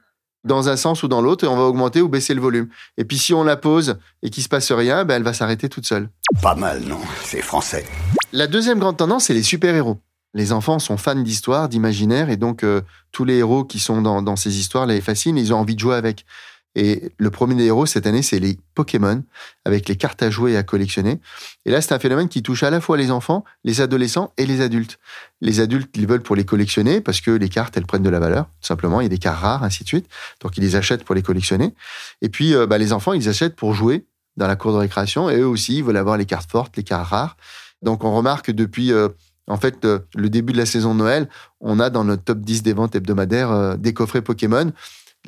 dans 0.44 0.68
un 0.68 0.76
sens 0.76 1.02
ou 1.02 1.08
dans 1.08 1.20
l'autre 1.20 1.44
et 1.44 1.48
on 1.48 1.56
va 1.56 1.64
augmenter 1.64 2.00
ou 2.00 2.08
baisser 2.08 2.34
le 2.34 2.40
volume. 2.40 2.68
Et 2.96 3.04
puis 3.04 3.18
si 3.18 3.34
on 3.34 3.44
la 3.44 3.56
pose 3.56 3.98
et 4.22 4.30
qu'il 4.30 4.42
se 4.42 4.48
passe 4.48 4.70
rien, 4.72 5.04
ben, 5.04 5.16
elle 5.16 5.22
va 5.22 5.32
s'arrêter 5.32 5.68
toute 5.68 5.86
seule. 5.86 6.08
Pas 6.42 6.54
mal, 6.54 6.82
non 6.82 7.00
C'est 7.24 7.42
français. 7.42 7.84
La 8.32 8.46
deuxième 8.46 8.78
grande 8.78 8.96
tendance, 8.96 9.24
c'est 9.24 9.34
les 9.34 9.42
super-héros. 9.42 9.98
Les 10.34 10.52
enfants 10.52 10.78
sont 10.78 10.96
fans 10.98 11.14
d'histoire, 11.14 11.68
d'imaginaire, 11.68 12.28
et 12.28 12.36
donc 12.36 12.62
euh, 12.62 12.82
tous 13.12 13.24
les 13.24 13.36
héros 13.36 13.64
qui 13.64 13.78
sont 13.78 14.02
dans, 14.02 14.20
dans 14.20 14.36
ces 14.36 14.58
histoires 14.58 14.84
les 14.84 15.00
fascinent, 15.00 15.38
ils 15.38 15.54
ont 15.54 15.58
envie 15.58 15.74
de 15.74 15.80
jouer 15.80 15.96
avec. 15.96 16.26
Et 16.74 17.10
le 17.16 17.30
premier 17.30 17.54
des 17.54 17.64
héros 17.64 17.86
cette 17.86 18.06
année, 18.06 18.22
c'est 18.22 18.38
les 18.38 18.58
Pokémon, 18.74 19.24
avec 19.64 19.88
les 19.88 19.96
cartes 19.96 20.22
à 20.22 20.30
jouer 20.30 20.52
et 20.52 20.56
à 20.56 20.62
collectionner. 20.62 21.20
Et 21.64 21.70
là, 21.70 21.80
c'est 21.80 21.92
un 21.92 21.98
phénomène 21.98 22.28
qui 22.28 22.42
touche 22.42 22.62
à 22.62 22.70
la 22.70 22.80
fois 22.80 22.96
les 22.96 23.10
enfants, 23.10 23.44
les 23.64 23.80
adolescents 23.80 24.32
et 24.36 24.46
les 24.46 24.60
adultes. 24.60 24.98
Les 25.40 25.60
adultes, 25.60 25.96
ils 25.96 26.06
veulent 26.06 26.22
pour 26.22 26.36
les 26.36 26.44
collectionner 26.44 27.00
parce 27.00 27.20
que 27.20 27.30
les 27.30 27.48
cartes, 27.48 27.76
elles 27.76 27.86
prennent 27.86 28.02
de 28.02 28.10
la 28.10 28.20
valeur, 28.20 28.44
tout 28.44 28.66
simplement. 28.66 29.00
Il 29.00 29.04
y 29.04 29.06
a 29.06 29.10
des 29.10 29.18
cartes 29.18 29.40
rares, 29.40 29.64
ainsi 29.64 29.82
de 29.82 29.88
suite. 29.88 30.06
Donc, 30.40 30.56
ils 30.56 30.62
les 30.62 30.76
achètent 30.76 31.04
pour 31.04 31.14
les 31.14 31.22
collectionner. 31.22 31.74
Et 32.22 32.28
puis, 32.28 32.54
euh, 32.54 32.66
bah, 32.66 32.78
les 32.78 32.92
enfants, 32.92 33.12
ils 33.12 33.28
achètent 33.28 33.56
pour 33.56 33.74
jouer 33.74 34.06
dans 34.36 34.46
la 34.46 34.56
cour 34.56 34.72
de 34.72 34.78
récréation. 34.78 35.30
Et 35.30 35.38
eux 35.38 35.48
aussi, 35.48 35.78
ils 35.78 35.84
veulent 35.84 35.96
avoir 35.96 36.16
les 36.16 36.26
cartes 36.26 36.50
fortes, 36.50 36.76
les 36.76 36.84
cartes 36.84 37.08
rares. 37.08 37.36
Donc, 37.82 38.04
on 38.04 38.14
remarque 38.14 38.50
depuis... 38.50 38.92
Euh, 38.92 39.08
en 39.50 39.56
fait, 39.56 39.86
euh, 39.86 40.00
le 40.14 40.28
début 40.28 40.52
de 40.52 40.58
la 40.58 40.66
saison 40.66 40.94
de 40.94 40.98
Noël, 40.98 41.26
on 41.60 41.80
a 41.80 41.88
dans 41.88 42.04
notre 42.04 42.22
top 42.22 42.40
10 42.40 42.62
des 42.62 42.74
ventes 42.74 42.94
hebdomadaires 42.94 43.78
des 43.78 43.94
coffrets 43.94 44.20
Pokémon 44.20 44.72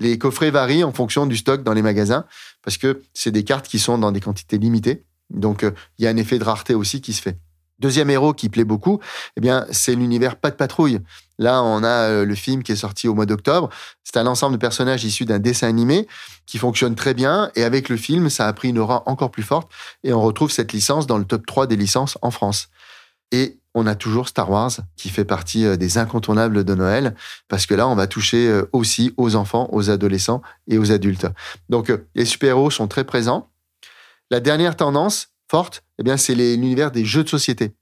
les 0.00 0.19
coffrets 0.19 0.50
varient 0.50 0.83
en 0.83 0.92
fonction 0.92 1.26
du 1.26 1.37
stock 1.37 1.62
dans 1.62 1.75
les 1.75 1.83
magasins 1.83 2.25
parce 2.62 2.76
que 2.76 3.02
c'est 3.14 3.30
des 3.30 3.45
cartes 3.45 3.69
qui 3.69 3.78
sont 3.78 3.99
dans 3.99 4.12
des 4.12 4.21
quantités 4.21 4.59
limitées. 4.59 5.04
Donc, 5.30 5.62
euh, 5.62 5.71
il 5.99 6.04
y 6.04 6.09
a 6.09 6.11
un 6.11 6.16
effet 6.16 6.38
de 6.38 6.45
rareté 6.45 6.75
aussi 6.75 7.00
qui 7.00 7.12
se 7.12 7.23
fait. 7.23 7.38
Deuxième 7.78 8.11
héros 8.11 8.35
qui 8.35 8.50
plaît 8.50 8.64
beaucoup, 8.64 9.00
eh 9.37 9.40
bien, 9.40 9.64
c'est 9.71 9.95
l'univers 9.95 10.37
Pas 10.37 10.50
de 10.50 10.57
patrouille. 10.57 11.00
Là, 11.38 11.62
on 11.62 11.83
a 11.83 12.11
euh, 12.11 12.25
le 12.26 12.35
film 12.35 12.62
qui 12.62 12.73
est 12.73 12.76
sorti 12.76 13.09
au 13.09 13.14
mois 13.14 13.25
d'octobre. 13.25 13.71
C'est 14.04 14.19
un 14.19 14.26
ensemble 14.26 14.57
de 14.57 14.61
personnages 14.61 15.04
issus 15.04 15.25
d'un 15.25 15.38
dessin 15.38 15.69
animé 15.69 16.07
qui 16.45 16.59
fonctionne 16.59 16.95
très 16.95 17.14
bien. 17.14 17.50
Et 17.54 17.64
avec 17.64 17.88
le 17.88 17.97
film, 17.97 18.28
ça 18.28 18.47
a 18.47 18.52
pris 18.52 18.69
une 18.69 18.78
aura 18.78 19.02
encore 19.07 19.30
plus 19.30 19.42
forte. 19.42 19.71
Et 20.04 20.12
on 20.12 20.21
retrouve 20.21 20.50
cette 20.50 20.73
licence 20.73 21.07
dans 21.07 21.16
le 21.16 21.25
top 21.25 21.47
3 21.47 21.66
des 21.66 21.76
licences 21.76 22.19
en 22.21 22.30
France. 22.30 22.69
Et 23.33 23.60
on 23.74 23.86
a 23.86 23.94
toujours 23.94 24.28
Star 24.28 24.50
Wars 24.50 24.72
qui 24.96 25.08
fait 25.08 25.24
partie 25.24 25.64
euh, 25.64 25.76
des 25.76 25.98
incontournables 25.98 26.64
de 26.64 26.74
Noël 26.74 27.14
parce 27.48 27.66
que 27.66 27.74
là, 27.74 27.88
on 27.88 27.94
va 27.94 28.06
toucher 28.06 28.48
euh, 28.48 28.68
aussi 28.72 29.14
aux 29.16 29.36
enfants, 29.36 29.68
aux 29.72 29.90
adolescents 29.90 30.42
et 30.68 30.78
aux 30.78 30.92
adultes. 30.92 31.26
Donc, 31.68 31.90
euh, 31.90 32.08
les 32.14 32.24
super-héros 32.24 32.70
sont 32.70 32.88
très 32.88 33.04
présents. 33.04 33.50
La 34.30 34.40
dernière 34.40 34.76
tendance 34.76 35.28
forte, 35.48 35.84
eh 35.98 36.02
bien, 36.02 36.16
c'est 36.16 36.34
l'univers 36.34 36.90
des 36.90 37.04
jeux 37.04 37.24
de 37.24 37.28
société. 37.28 37.72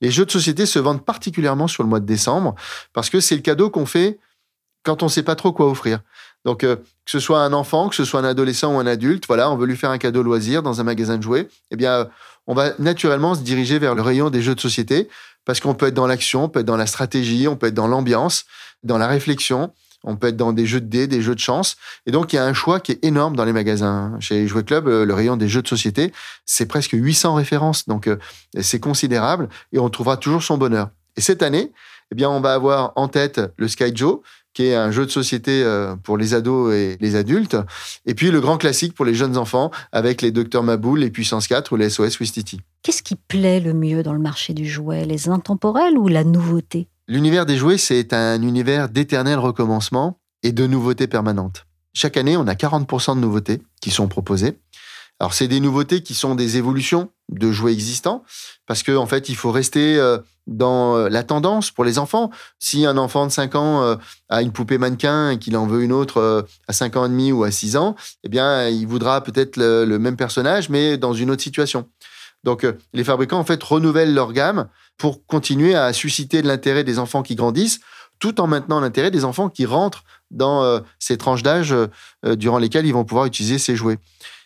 Les 0.00 0.10
jeux 0.10 0.24
de 0.24 0.30
société 0.30 0.66
se 0.66 0.78
vendent 0.78 1.04
particulièrement 1.04 1.68
sur 1.68 1.82
le 1.82 1.88
mois 1.88 2.00
de 2.00 2.06
décembre 2.06 2.54
parce 2.92 3.10
que 3.10 3.20
c'est 3.20 3.36
le 3.36 3.42
cadeau 3.42 3.70
qu'on 3.70 3.86
fait 3.86 4.18
quand 4.82 5.02
on 5.02 5.06
ne 5.06 5.10
sait 5.10 5.22
pas 5.22 5.36
trop 5.36 5.52
quoi 5.52 5.70
offrir. 5.70 6.00
Donc, 6.44 6.64
euh, 6.64 6.76
que 6.76 7.10
ce 7.10 7.20
soit 7.20 7.40
un 7.40 7.52
enfant, 7.52 7.88
que 7.88 7.96
ce 7.96 8.04
soit 8.04 8.20
un 8.20 8.24
adolescent 8.24 8.74
ou 8.74 8.78
un 8.78 8.86
adulte, 8.86 9.26
voilà, 9.26 9.50
on 9.50 9.56
veut 9.56 9.66
lui 9.66 9.76
faire 9.76 9.90
un 9.90 9.98
cadeau 9.98 10.22
loisir 10.22 10.62
dans 10.62 10.80
un 10.80 10.84
magasin 10.84 11.16
de 11.16 11.22
jouets, 11.22 11.48
eh 11.70 11.76
bien, 11.76 11.92
euh, 11.92 12.04
on 12.46 12.54
va 12.54 12.72
naturellement 12.78 13.34
se 13.34 13.40
diriger 13.40 13.78
vers 13.78 13.94
le 13.94 14.02
rayon 14.02 14.30
des 14.30 14.42
jeux 14.42 14.54
de 14.54 14.60
société 14.60 15.08
parce 15.44 15.60
qu'on 15.60 15.74
peut 15.74 15.86
être 15.86 15.94
dans 15.94 16.06
l'action, 16.06 16.44
on 16.44 16.48
peut 16.48 16.60
être 16.60 16.66
dans 16.66 16.76
la 16.76 16.86
stratégie, 16.86 17.48
on 17.48 17.56
peut 17.56 17.68
être 17.68 17.74
dans 17.74 17.86
l'ambiance, 17.86 18.44
dans 18.82 18.98
la 18.98 19.06
réflexion, 19.06 19.72
on 20.04 20.16
peut 20.16 20.28
être 20.28 20.36
dans 20.36 20.52
des 20.52 20.66
jeux 20.66 20.80
de 20.80 20.86
dés, 20.86 21.06
des 21.06 21.22
jeux 21.22 21.34
de 21.34 21.40
chance. 21.40 21.76
Et 22.06 22.10
donc, 22.10 22.32
il 22.32 22.36
y 22.36 22.38
a 22.38 22.44
un 22.44 22.52
choix 22.52 22.80
qui 22.80 22.92
est 22.92 23.04
énorme 23.04 23.34
dans 23.36 23.44
les 23.44 23.52
magasins. 23.52 24.16
Chez 24.20 24.46
Jouet 24.46 24.64
Club, 24.64 24.86
euh, 24.86 25.04
le 25.04 25.14
rayon 25.14 25.36
des 25.36 25.48
jeux 25.48 25.62
de 25.62 25.68
société, 25.68 26.12
c'est 26.44 26.66
presque 26.66 26.92
800 26.92 27.34
références. 27.34 27.88
Donc, 27.88 28.06
euh, 28.06 28.16
c'est 28.60 28.80
considérable 28.80 29.48
et 29.72 29.78
on 29.78 29.88
trouvera 29.88 30.18
toujours 30.18 30.42
son 30.42 30.58
bonheur. 30.58 30.90
Et 31.16 31.20
cette 31.20 31.42
année, 31.42 31.72
eh 32.12 32.14
bien, 32.14 32.28
on 32.28 32.40
va 32.40 32.52
avoir 32.52 32.92
en 32.96 33.08
tête 33.08 33.40
le 33.56 33.66
Sky 33.66 33.94
Joe, 33.94 34.20
qui 34.54 34.66
est 34.66 34.74
un 34.74 34.90
jeu 34.90 35.04
de 35.04 35.10
société 35.10 35.62
euh, 35.62 35.96
pour 35.96 36.16
les 36.16 36.32
ados 36.32 36.72
et 36.72 36.96
les 37.00 37.16
adultes. 37.16 37.56
Et 38.06 38.14
puis, 38.14 38.30
le 38.30 38.40
grand 38.40 38.56
classique 38.56 38.94
pour 38.94 39.04
les 39.04 39.14
jeunes 39.14 39.36
enfants 39.36 39.70
avec 39.92 40.22
les 40.22 40.30
Docteurs 40.30 40.62
Maboul, 40.62 41.00
les 41.00 41.10
Puissance 41.10 41.48
4 41.48 41.72
ou 41.72 41.76
les 41.76 41.90
SOS 41.90 42.20
Wistiti. 42.20 42.60
Qu'est-ce 42.82 43.02
qui 43.02 43.16
plaît 43.16 43.60
le 43.60 43.74
mieux 43.74 44.02
dans 44.02 44.12
le 44.12 44.20
marché 44.20 44.54
du 44.54 44.66
jouet? 44.66 45.04
Les 45.04 45.28
intemporels 45.28 45.98
ou 45.98 46.08
la 46.08 46.24
nouveauté? 46.24 46.88
L'univers 47.08 47.44
des 47.44 47.56
jouets, 47.56 47.78
c'est 47.78 48.14
un 48.14 48.40
univers 48.40 48.88
d'éternel 48.88 49.38
recommencement 49.38 50.18
et 50.42 50.52
de 50.52 50.66
nouveautés 50.66 51.06
permanentes. 51.06 51.66
Chaque 51.92 52.16
année, 52.16 52.36
on 52.36 52.46
a 52.46 52.54
40% 52.54 53.16
de 53.16 53.20
nouveautés 53.20 53.60
qui 53.80 53.90
sont 53.90 54.08
proposées. 54.08 54.58
Alors, 55.20 55.34
c'est 55.34 55.48
des 55.48 55.60
nouveautés 55.60 56.02
qui 56.02 56.14
sont 56.14 56.34
des 56.34 56.56
évolutions 56.56 57.10
de 57.30 57.50
jouets 57.50 57.72
existants, 57.72 58.24
parce 58.66 58.82
qu'en 58.82 58.96
en 58.96 59.06
fait, 59.06 59.28
il 59.28 59.36
faut 59.36 59.50
rester 59.50 59.98
euh, 59.98 60.18
dans 60.46 60.96
euh, 60.96 61.08
la 61.08 61.22
tendance 61.22 61.70
pour 61.70 61.84
les 61.84 61.98
enfants. 61.98 62.30
Si 62.58 62.84
un 62.84 62.98
enfant 62.98 63.26
de 63.26 63.32
5 63.32 63.54
ans 63.54 63.82
euh, 63.82 63.96
a 64.28 64.42
une 64.42 64.52
poupée 64.52 64.78
mannequin 64.78 65.30
et 65.30 65.38
qu'il 65.38 65.56
en 65.56 65.66
veut 65.66 65.82
une 65.82 65.92
autre 65.92 66.46
à 66.68 66.72
5 66.72 66.96
ans 66.96 67.06
et 67.06 67.08
demi 67.08 67.32
ou 67.32 67.44
à 67.44 67.50
6 67.50 67.76
ans, 67.76 67.96
eh 68.24 68.28
bien, 68.28 68.68
il 68.68 68.86
voudra 68.86 69.22
peut-être 69.22 69.56
le, 69.56 69.84
le 69.84 69.98
même 69.98 70.16
personnage, 70.16 70.68
mais 70.68 70.98
dans 70.98 71.14
une 71.14 71.30
autre 71.30 71.42
situation. 71.42 71.88
Donc, 72.44 72.66
les 72.92 73.04
fabricants, 73.04 73.38
en 73.38 73.44
fait, 73.44 73.62
renouvellent 73.62 74.12
leur 74.12 74.34
gamme 74.34 74.68
pour 74.98 75.24
continuer 75.24 75.74
à 75.74 75.94
susciter 75.94 76.42
de 76.42 76.46
l'intérêt 76.46 76.84
des 76.84 76.98
enfants 76.98 77.22
qui 77.22 77.36
grandissent, 77.36 77.80
tout 78.18 78.38
en 78.38 78.46
maintenant 78.46 78.80
l'intérêt 78.80 79.10
des 79.10 79.24
enfants 79.24 79.48
qui 79.48 79.64
rentrent 79.64 80.04
dans 80.30 80.82
ces 80.98 81.16
tranches 81.16 81.42
d'âge 81.42 81.74
durant 82.22 82.58
lesquelles 82.58 82.84
ils 82.84 82.92
vont 82.92 83.06
pouvoir 83.06 83.24
utiliser 83.24 83.56
ces 83.58 83.76
jouets. 83.76 83.96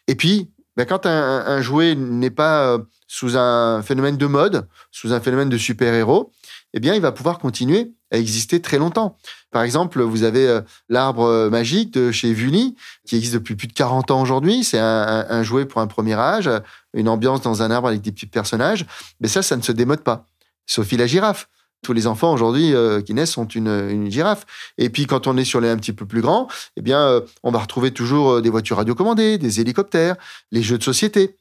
Et 0.07 0.15
puis, 0.15 0.49
ben, 0.79 0.85
quand 0.85 1.07
un, 1.07 1.61
jouet 1.61 1.97
n'est 1.97 2.31
pas 2.31 2.69
euh, 2.69 2.79
sous 3.09 3.37
un 3.37 3.83
phénomène 3.83 4.17
de 4.17 4.27
mode, 4.27 4.69
sous 4.93 5.13
un 5.13 5.19
phénomène 5.19 5.49
de 5.49 5.59
super-héros, 5.59 6.31
eh 6.73 6.79
bien, 6.79 6.95
il 6.95 7.01
va 7.01 7.11
pouvoir 7.11 7.41
continuer 7.41 7.95
à 8.13 8.19
exister 8.19 8.63
très 8.63 8.79
longtemps. 8.79 9.19
Par 9.51 9.65
exemple, 9.65 10.01
vous 10.01 10.23
avez 10.23 10.47
euh, 10.47 10.61
l'arbre 10.89 11.25
euh, 11.25 11.51
magique 11.51 11.93
de 11.95 12.13
chez 12.13 12.33
Vuni, 12.33 12.77
qui 13.09 13.17
existe 13.17 13.35
depuis 13.35 13.57
plus 13.57 13.67
de 13.67 13.73
40 13.73 14.13
ans 14.13 14.23
aujourd'hui. 14.23 14.63
C'est 14.63 14.79
un, 14.79 15.43
jouet 15.43 15.67
pour 15.67 15.81
un 15.81 15.89
premier 15.89 16.15
âge, 16.15 16.49
une 16.95 17.09
ambiance 17.09 17.41
dans 17.41 17.61
un 17.61 17.73
arbre 17.73 17.89
avec 17.89 18.01
des 18.01 18.13
petits 18.13 18.27
personnages. 18.27 18.87
Mais 19.21 19.27
ça, 19.27 19.43
ça 19.43 19.57
ne 19.57 19.63
se 19.63 19.73
démode 19.73 20.05
pas. 20.05 20.27
Sophie 20.65 20.97
la 20.97 21.09
girafe. 21.09 21.49
Tous 21.83 21.93
les 21.93 22.07
enfants 22.07 22.33
aujourd'hui 22.33 22.75
euh, 22.75 23.01
qui 23.01 23.15
naissent 23.15 23.33
sont 23.33 23.47
une, 23.47 24.11
girafe. 24.11 24.45
Et 24.79 24.91
puis 24.91 25.07
quand 25.07 25.27
on 25.27 25.37
est 25.37 25.45
sur 25.45 25.61
les 25.61 25.69
un 25.69 25.77
petit 25.77 25.93
peu 25.93 26.07
plus 26.07 26.21
grands, 26.21 26.49
eh 26.77 26.83
bien, 26.83 27.01
euh, 27.01 27.21
on 27.43 27.51
va 27.51 27.61
retrouver 27.61 27.93
toujours 27.93 28.33
euh, 28.33 28.43
des 28.43 28.51
voitures 28.51 28.79
radiocommandées, 28.79 29.39
des 29.39 29.61
hélicoptères, 29.61 30.17
les 30.51 30.63
jeux 30.63 30.79
de 30.79 30.83
société. 30.83 31.37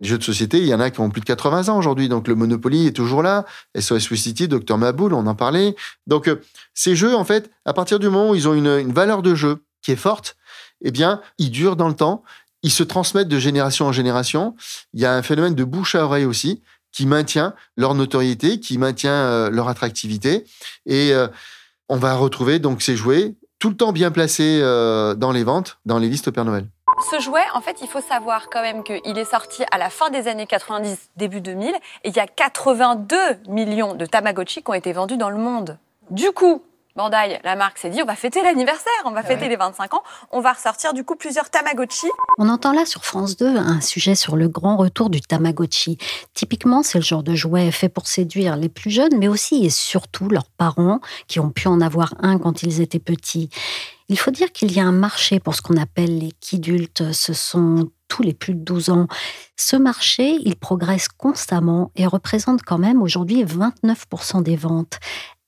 Les 0.00 0.08
jeux 0.08 0.18
de 0.18 0.24
société, 0.24 0.58
il 0.58 0.66
y 0.66 0.74
en 0.74 0.80
a 0.80 0.90
qui 0.90 0.98
ont 0.98 1.10
plus 1.10 1.20
de 1.20 1.26
80 1.26 1.68
ans 1.68 1.78
aujourd'hui, 1.78 2.08
donc 2.08 2.26
le 2.26 2.34
Monopoly 2.34 2.88
est 2.88 2.92
toujours 2.96 3.22
là. 3.22 3.44
SOS 3.78 4.12
City, 4.14 4.48
Dr 4.48 4.76
Maboul, 4.76 5.14
on 5.14 5.26
en 5.26 5.34
parlait. 5.36 5.76
Donc 6.08 6.28
ces 6.74 6.96
jeux, 6.96 7.14
en 7.14 7.24
fait, 7.24 7.50
à 7.64 7.72
partir 7.72 8.00
du 8.00 8.08
moment 8.08 8.30
où 8.30 8.34
ils 8.34 8.48
ont 8.48 8.54
une, 8.54 8.66
une 8.66 8.92
valeur 8.92 9.22
de 9.22 9.36
jeu 9.36 9.62
qui 9.80 9.92
est 9.92 9.96
forte, 9.96 10.36
eh 10.80 10.90
bien, 10.90 11.20
ils 11.38 11.50
durent 11.50 11.76
dans 11.76 11.86
le 11.86 11.94
temps, 11.94 12.24
ils 12.64 12.72
se 12.72 12.82
transmettent 12.82 13.28
de 13.28 13.38
génération 13.38 13.86
en 13.86 13.92
génération. 13.92 14.56
Il 14.92 15.00
y 15.00 15.06
a 15.06 15.14
un 15.14 15.22
phénomène 15.22 15.54
de 15.54 15.64
bouche 15.64 15.94
à 15.94 16.04
oreille 16.04 16.24
aussi 16.24 16.62
qui 16.92 17.06
maintient 17.06 17.54
leur 17.76 17.94
notoriété, 17.94 18.60
qui 18.60 18.78
maintient 18.78 19.12
euh, 19.12 19.50
leur 19.50 19.68
attractivité. 19.68 20.44
Et 20.86 21.12
euh, 21.12 21.26
on 21.88 21.96
va 21.96 22.14
retrouver 22.14 22.58
donc 22.58 22.82
ces 22.82 22.96
jouets 22.96 23.34
tout 23.58 23.70
le 23.70 23.76
temps 23.76 23.92
bien 23.92 24.10
placés 24.10 24.60
euh, 24.62 25.14
dans 25.14 25.32
les 25.32 25.44
ventes, 25.44 25.78
dans 25.86 25.98
les 25.98 26.08
listes 26.08 26.30
Père 26.30 26.44
Noël. 26.44 26.66
Ce 27.10 27.20
jouet, 27.20 27.44
en 27.54 27.60
fait, 27.60 27.78
il 27.80 27.88
faut 27.88 28.00
savoir 28.00 28.48
quand 28.50 28.60
même 28.60 28.82
qu'il 28.84 29.18
est 29.18 29.24
sorti 29.24 29.62
à 29.70 29.78
la 29.78 29.88
fin 29.88 30.10
des 30.10 30.28
années 30.28 30.46
90, 30.46 31.10
début 31.16 31.40
2000, 31.40 31.74
et 31.74 32.08
il 32.08 32.14
y 32.14 32.20
a 32.20 32.26
82 32.26 33.16
millions 33.48 33.94
de 33.94 34.04
Tamagotchi 34.04 34.62
qui 34.62 34.70
ont 34.70 34.74
été 34.74 34.92
vendus 34.92 35.16
dans 35.16 35.30
le 35.30 35.38
monde. 35.38 35.78
Du 36.10 36.30
coup, 36.32 36.62
Bandai, 36.94 37.40
la 37.42 37.56
marque 37.56 37.78
s'est 37.78 37.88
dit, 37.88 38.02
on 38.02 38.06
va 38.06 38.16
fêter 38.16 38.42
l'anniversaire, 38.42 38.92
on 39.06 39.12
va 39.12 39.22
fêter 39.22 39.48
les 39.48 39.56
25 39.56 39.94
ans, 39.94 40.02
on 40.30 40.40
va 40.40 40.52
ressortir 40.52 40.92
du 40.92 41.04
coup 41.04 41.16
plusieurs 41.16 41.48
Tamagotchi. 41.48 42.06
On 42.36 42.50
entend 42.50 42.72
là 42.72 42.84
sur 42.84 43.04
France 43.04 43.36
2 43.38 43.56
un 43.56 43.80
sujet 43.80 44.14
sur 44.14 44.36
le 44.36 44.48
grand 44.48 44.76
retour 44.76 45.08
du 45.08 45.22
Tamagotchi. 45.22 45.96
Typiquement, 46.34 46.82
c'est 46.82 46.98
le 46.98 47.04
genre 47.04 47.22
de 47.22 47.34
jouet 47.34 47.70
fait 47.70 47.88
pour 47.88 48.06
séduire 48.06 48.56
les 48.56 48.68
plus 48.68 48.90
jeunes, 48.90 49.16
mais 49.16 49.28
aussi 49.28 49.64
et 49.64 49.70
surtout 49.70 50.28
leurs 50.28 50.50
parents 50.50 51.00
qui 51.28 51.40
ont 51.40 51.50
pu 51.50 51.66
en 51.66 51.80
avoir 51.80 52.12
un 52.20 52.38
quand 52.38 52.62
ils 52.62 52.82
étaient 52.82 52.98
petits. 52.98 53.48
Il 54.10 54.18
faut 54.18 54.30
dire 54.30 54.52
qu'il 54.52 54.70
y 54.72 54.80
a 54.80 54.84
un 54.84 54.92
marché 54.92 55.40
pour 55.40 55.54
ce 55.54 55.62
qu'on 55.62 55.78
appelle 55.78 56.18
les 56.18 56.32
kidultes. 56.32 57.12
Ce 57.12 57.32
sont 57.32 57.90
tous 58.08 58.22
les 58.22 58.34
plus 58.34 58.52
de 58.52 58.60
12 58.60 58.90
ans. 58.90 59.06
Ce 59.56 59.76
marché, 59.76 60.36
il 60.44 60.56
progresse 60.56 61.08
constamment 61.08 61.90
et 61.96 62.06
représente 62.06 62.62
quand 62.62 62.76
même 62.76 63.00
aujourd'hui 63.00 63.42
29% 63.42 64.42
des 64.42 64.56
ventes. 64.56 64.98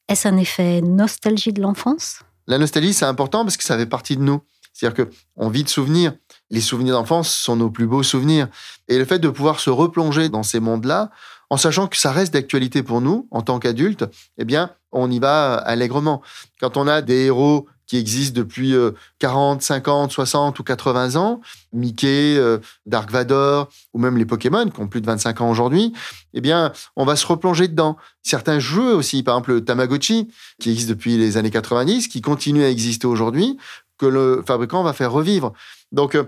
Est-ce 0.09 0.29
un 0.29 0.37
effet 0.37 0.83
nostalgie 0.83 1.53
de 1.53 1.63
l'enfance? 1.63 2.21
La 2.47 2.59
nostalgie, 2.59 2.93
c'est 2.93 3.07
important 3.07 3.45
parce 3.45 3.57
que 3.57 3.65
ça 3.65 3.77
fait 3.79 3.87
partie 3.87 4.17
de 4.17 4.23
nous. 4.23 4.43
C'est-à-dire 4.75 5.07
qu'on 5.07 5.49
vit 5.49 5.65
de 5.65 5.69
souvenirs. 5.69 6.13
Les 6.51 6.61
souvenirs 6.61 6.95
d'enfance 6.95 7.35
sont 7.35 7.57
nos 7.57 7.71
plus 7.71 7.87
beaux 7.87 8.03
souvenirs. 8.03 8.49
Et 8.89 8.99
le 8.99 9.05
fait 9.05 9.19
de 9.19 9.29
pouvoir 9.29 9.61
se 9.61 9.71
replonger 9.71 10.29
dans 10.29 10.43
ces 10.43 10.61
mondes-là, 10.61 11.11
en 11.49 11.57
sachant 11.57 11.87
que 11.87 11.97
ça 11.97 12.11
reste 12.11 12.35
d'actualité 12.35 12.83
pour 12.83 13.01
nous, 13.01 13.29
en 13.31 13.41
tant 13.41 13.59
qu'adultes, 13.59 14.05
eh 14.37 14.45
bien, 14.45 14.73
on 14.93 15.11
y 15.11 15.21
va 15.21 15.55
allègrement. 15.55 16.23
Quand 16.61 16.77
on 16.77 16.87
a 16.87 17.01
des 17.01 17.27
héros 17.27 17.67
qui 17.87 17.99
existent 17.99 18.35
depuis 18.39 18.75
40, 19.19 19.63
50, 19.63 20.13
60 20.13 20.59
ou 20.59 20.63
80 20.63 21.17
ans, 21.17 21.41
Mickey, 21.73 22.37
euh, 22.37 22.59
Dark 22.87 23.11
Vador, 23.11 23.69
ou 23.93 23.99
même 23.99 24.17
les 24.17 24.25
Pokémon, 24.25 24.69
qui 24.69 24.81
ont 24.81 24.89
plus 24.89 25.01
de 25.01 25.07
25 25.07 25.41
ans 25.41 25.51
aujourd'hui, 25.51 25.93
eh 26.33 26.41
bien, 26.41 26.73
on 26.97 27.05
va 27.05 27.17
se 27.17 27.27
replonger 27.27 27.69
dedans. 27.69 27.97
Certains 28.23 28.59
jeux 28.59 28.95
aussi, 28.95 29.23
par 29.23 29.35
exemple 29.35 29.55
le 29.55 29.65
Tamagotchi, 29.65 30.31
qui 30.61 30.71
existe 30.71 30.89
depuis 30.89 31.17
les 31.19 31.37
années 31.37 31.51
90, 31.51 32.09
qui 32.09 32.21
continue 32.21 32.65
à 32.65 32.71
exister 32.71 33.07
aujourd'hui, 33.07 33.59
que 33.99 34.07
le 34.07 34.43
fabricant 34.47 34.83
va 34.83 34.93
faire 34.93 35.13
revivre. 35.13 35.53
Donc, 35.93 36.15
euh, 36.15 36.25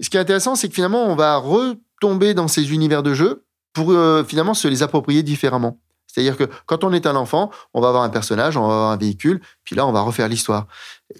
ce 0.00 0.10
qui 0.10 0.16
est 0.16 0.20
intéressant, 0.20 0.54
c'est 0.54 0.68
que 0.68 0.74
finalement, 0.74 1.06
on 1.06 1.16
va 1.16 1.36
retomber 1.36 2.34
dans 2.34 2.48
ces 2.48 2.72
univers 2.72 3.02
de 3.02 3.14
jeux 3.14 3.44
pour 3.72 3.90
euh, 3.90 4.24
finalement 4.24 4.54
se 4.54 4.68
les 4.68 4.82
approprier 4.82 5.22
différemment. 5.22 5.78
C'est-à-dire 6.16 6.38
que 6.38 6.44
quand 6.64 6.82
on 6.82 6.94
est 6.94 7.06
un 7.06 7.14
enfant, 7.14 7.50
on 7.74 7.82
va 7.82 7.88
avoir 7.88 8.02
un 8.02 8.08
personnage, 8.08 8.56
on 8.56 8.66
va 8.66 8.74
avoir 8.74 8.90
un 8.92 8.96
véhicule, 8.96 9.42
puis 9.64 9.76
là, 9.76 9.86
on 9.86 9.92
va 9.92 10.00
refaire 10.00 10.28
l'histoire. 10.28 10.66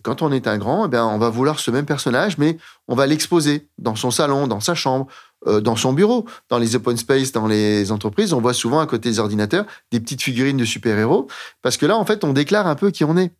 Quand 0.02 0.22
on 0.22 0.32
est 0.32 0.46
un 0.46 0.56
grand, 0.56 0.90
eh 0.90 0.98
on 0.98 1.18
va 1.18 1.28
vouloir 1.28 1.60
ce 1.60 1.70
même 1.70 1.84
personnage, 1.84 2.38
mais 2.38 2.56
on 2.88 2.94
va 2.94 3.06
l'exposer 3.06 3.68
dans 3.76 3.94
son 3.94 4.10
salon, 4.10 4.46
dans 4.46 4.60
sa 4.60 4.74
chambre, 4.74 5.06
euh, 5.46 5.60
dans 5.60 5.76
son 5.76 5.92
bureau. 5.92 6.24
Dans 6.48 6.56
les 6.56 6.76
open 6.76 6.96
space, 6.96 7.30
dans 7.30 7.46
les 7.46 7.92
entreprises, 7.92 8.32
on 8.32 8.40
voit 8.40 8.54
souvent 8.54 8.80
à 8.80 8.86
côté 8.86 9.10
des 9.10 9.18
ordinateurs 9.18 9.66
des 9.92 10.00
petites 10.00 10.22
figurines 10.22 10.56
de 10.56 10.64
super-héros, 10.64 11.26
parce 11.60 11.76
que 11.76 11.84
là, 11.84 11.98
en 11.98 12.06
fait, 12.06 12.24
on 12.24 12.32
déclare 12.32 12.66
un 12.66 12.74
peu 12.74 12.90
qui 12.90 13.04
on 13.04 13.18
est 13.18 13.32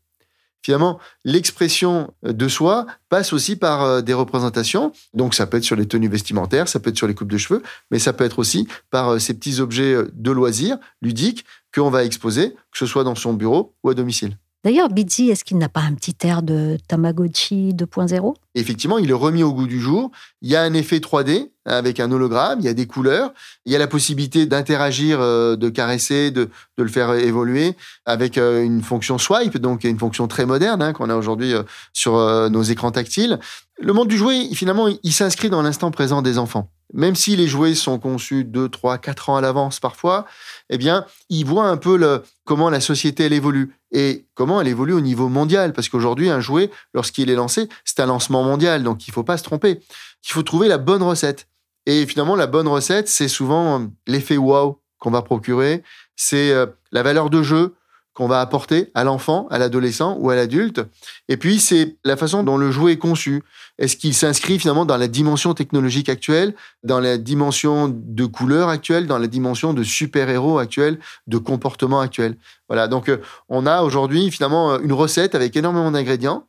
finalement, 0.66 0.98
l'expression 1.24 2.12
de 2.24 2.48
soi 2.48 2.86
passe 3.08 3.32
aussi 3.32 3.54
par 3.54 3.84
euh, 3.84 4.00
des 4.00 4.14
représentations. 4.14 4.90
Donc, 5.14 5.32
ça 5.36 5.46
peut 5.46 5.58
être 5.58 5.64
sur 5.64 5.76
les 5.76 5.86
tenues 5.86 6.08
vestimentaires, 6.08 6.66
ça 6.66 6.80
peut 6.80 6.90
être 6.90 6.96
sur 6.96 7.06
les 7.06 7.14
coupes 7.14 7.30
de 7.30 7.38
cheveux, 7.38 7.62
mais 7.92 8.00
ça 8.00 8.12
peut 8.12 8.24
être 8.24 8.40
aussi 8.40 8.66
par 8.90 9.10
euh, 9.10 9.18
ces 9.20 9.34
petits 9.34 9.60
objets 9.60 9.94
euh, 9.94 10.10
de 10.12 10.32
loisirs 10.32 10.78
ludiques 11.02 11.44
qu'on 11.72 11.88
va 11.88 12.02
exposer, 12.02 12.54
que 12.72 12.78
ce 12.78 12.86
soit 12.86 13.04
dans 13.04 13.14
son 13.14 13.32
bureau 13.32 13.76
ou 13.84 13.90
à 13.90 13.94
domicile. 13.94 14.36
D'ailleurs, 14.64 14.88
Bitsy, 14.88 15.30
est-ce 15.30 15.44
qu'il 15.44 15.58
n'a 15.58 15.68
pas 15.68 15.82
un 15.82 15.94
petit 15.94 16.16
air 16.22 16.42
de 16.42 16.76
Tamagotchi 16.88 17.72
2.0 17.72 18.34
Effectivement, 18.54 18.98
il 18.98 19.10
est 19.10 19.14
remis 19.14 19.42
au 19.42 19.52
goût 19.52 19.66
du 19.66 19.80
jour. 19.80 20.10
Il 20.42 20.50
y 20.50 20.56
a 20.56 20.62
un 20.62 20.74
effet 20.74 20.98
3D 20.98 21.50
avec 21.66 22.00
un 22.00 22.10
hologramme, 22.10 22.60
il 22.60 22.64
y 22.64 22.68
a 22.68 22.74
des 22.74 22.86
couleurs, 22.86 23.32
il 23.64 23.72
y 23.72 23.76
a 23.76 23.78
la 23.78 23.86
possibilité 23.86 24.46
d'interagir, 24.46 25.20
euh, 25.20 25.56
de 25.56 25.68
caresser, 25.68 26.30
de, 26.30 26.48
le 26.78 26.88
faire 26.88 27.12
évoluer 27.14 27.74
avec 28.04 28.38
euh, 28.38 28.62
une 28.62 28.82
fonction 28.82 29.18
swipe, 29.18 29.58
donc 29.58 29.84
une 29.84 29.98
fonction 29.98 30.28
très 30.28 30.46
moderne 30.46 30.82
hein, 30.82 30.92
qu'on 30.92 31.10
a 31.10 31.16
aujourd'hui 31.16 31.54
euh, 31.54 31.62
sur 31.92 32.14
nos 32.50 32.62
écrans 32.62 32.92
tactiles. 32.92 33.38
Le 33.78 33.92
monde 33.92 34.08
du 34.08 34.16
jouet, 34.16 34.48
finalement, 34.54 34.88
il 35.02 35.12
s'inscrit 35.12 35.50
dans 35.50 35.60
l'instant 35.60 35.90
présent 35.90 36.22
des 36.22 36.38
enfants. 36.38 36.70
Même 36.94 37.14
si 37.14 37.36
les 37.36 37.46
jouets 37.46 37.74
sont 37.74 37.98
conçus 37.98 38.44
2, 38.44 38.70
3, 38.70 38.98
4 38.98 39.30
ans 39.30 39.36
à 39.36 39.40
l'avance 39.40 39.80
parfois, 39.80 40.24
eh 40.70 40.78
bien, 40.78 41.04
ils 41.28 41.44
voient 41.44 41.68
un 41.68 41.76
peu 41.76 41.96
le, 41.96 42.22
comment 42.44 42.70
la 42.70 42.80
société 42.80 43.24
elle 43.24 43.34
évolue 43.34 43.74
et 43.92 44.26
comment 44.34 44.60
elle 44.60 44.68
évolue 44.68 44.94
au 44.94 45.00
niveau 45.00 45.28
mondial. 45.28 45.74
Parce 45.74 45.90
qu'aujourd'hui, 45.90 46.30
un 46.30 46.40
jouet, 46.40 46.70
lorsqu'il 46.94 47.28
est 47.28 47.34
lancé, 47.34 47.68
c'est 47.84 48.00
un 48.00 48.06
lancement 48.06 48.44
mondial, 48.44 48.82
donc 48.82 49.06
il 49.06 49.10
ne 49.10 49.14
faut 49.14 49.24
pas 49.24 49.36
se 49.36 49.42
tromper. 49.42 49.80
Il 50.24 50.32
faut 50.32 50.42
trouver 50.42 50.68
la 50.68 50.78
bonne 50.78 51.02
recette. 51.02 51.48
Et 51.84 52.06
finalement, 52.06 52.34
la 52.34 52.46
bonne 52.46 52.68
recette, 52.68 53.08
c'est 53.08 53.28
souvent 53.28 53.86
l'effet 54.06 54.38
wow 54.38 54.80
qu'on 54.98 55.10
va 55.10 55.22
procurer, 55.22 55.82
c'est 56.16 56.50
euh, 56.50 56.66
la 56.92 57.02
valeur 57.02 57.28
de 57.28 57.42
jeu 57.42 57.74
qu'on 58.16 58.28
va 58.28 58.40
apporter 58.40 58.90
à 58.94 59.04
l'enfant, 59.04 59.46
à 59.50 59.58
l'adolescent 59.58 60.16
ou 60.18 60.30
à 60.30 60.34
l'adulte. 60.34 60.80
Et 61.28 61.36
puis, 61.36 61.60
c'est 61.60 61.98
la 62.02 62.16
façon 62.16 62.42
dont 62.42 62.56
le 62.56 62.70
jouet 62.70 62.92
est 62.92 62.98
conçu. 62.98 63.42
Est-ce 63.78 63.96
qu'il 63.98 64.14
s'inscrit 64.14 64.58
finalement 64.58 64.86
dans 64.86 64.96
la 64.96 65.06
dimension 65.06 65.52
technologique 65.52 66.08
actuelle, 66.08 66.54
dans 66.82 66.98
la 66.98 67.18
dimension 67.18 67.88
de 67.94 68.24
couleur 68.24 68.70
actuelle, 68.70 69.06
dans 69.06 69.18
la 69.18 69.26
dimension 69.26 69.74
de 69.74 69.82
super-héros 69.82 70.58
actuels, 70.58 70.98
de 71.26 71.36
comportement 71.36 72.00
actuel? 72.00 72.36
Voilà, 72.68 72.88
donc 72.88 73.10
euh, 73.10 73.18
on 73.50 73.66
a 73.66 73.82
aujourd'hui 73.82 74.30
finalement 74.30 74.80
une 74.80 74.94
recette 74.94 75.34
avec 75.34 75.54
énormément 75.54 75.90
d'ingrédients 75.90 76.46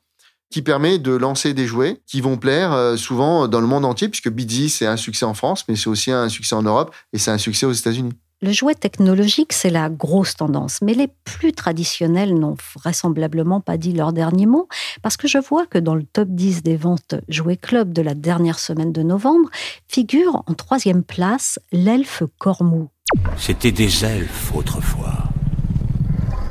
qui 0.50 0.62
permet 0.62 1.00
de 1.00 1.12
lancer 1.12 1.53
des 1.53 1.67
jouets 1.67 2.00
qui 2.07 2.21
vont 2.21 2.38
plaire 2.38 2.71
euh, 2.71 2.95
souvent 2.95 3.50
dans 3.50 3.59
le 3.59 3.67
monde 3.67 3.83
entier, 3.83 4.07
puisque 4.07 4.29
Bidzi, 4.29 4.69
c'est 4.69 4.86
un 4.86 4.95
succès 4.95 5.25
en 5.25 5.33
France, 5.33 5.65
mais 5.67 5.75
c'est 5.75 5.89
aussi 5.89 6.12
un 6.12 6.29
succès 6.29 6.55
en 6.55 6.63
Europe 6.63 6.95
et 7.12 7.17
c'est 7.17 7.31
un 7.31 7.38
succès 7.38 7.65
aux 7.65 7.74
États-Unis. 7.74 8.13
Le 8.39 8.51
jouet 8.51 8.75
technologique, 8.75 9.51
c'est 9.51 9.72
la 9.72 9.89
grosse 9.89 10.36
tendance, 10.36 10.84
mais 10.84 10.94
les 10.94 11.10
plus 11.24 11.53
traditionnels 11.53 12.36
n'ont 12.36 12.56
vraisemblablement 12.75 13.62
pas 13.62 13.77
dit 13.77 13.94
leur 13.94 14.13
dernier 14.13 14.46
mot, 14.46 14.67
parce 15.01 15.17
que 15.17 15.27
je 15.27 15.39
vois 15.39 15.65
que 15.65 15.79
dans 15.79 15.96
le 15.96 16.03
top 16.03 16.27
10 16.29 16.62
des 16.62 16.77
ventes 16.77 17.15
Jouet 17.29 17.58
Club 17.58 17.94
de 17.94 18.03
la 18.03 18.13
dernière 18.13 18.60
semaine 18.60 18.91
de 18.91 19.01
novembre, 19.01 19.50
figure 19.88 20.44
en 20.46 20.53
troisième 20.53 21.01
place 21.01 21.58
l'elfe 21.72 22.22
Cormou. 22.38 22.89
C'était 23.38 23.72
des 23.72 24.06
elfes 24.06 24.53
autrefois. 24.53 25.17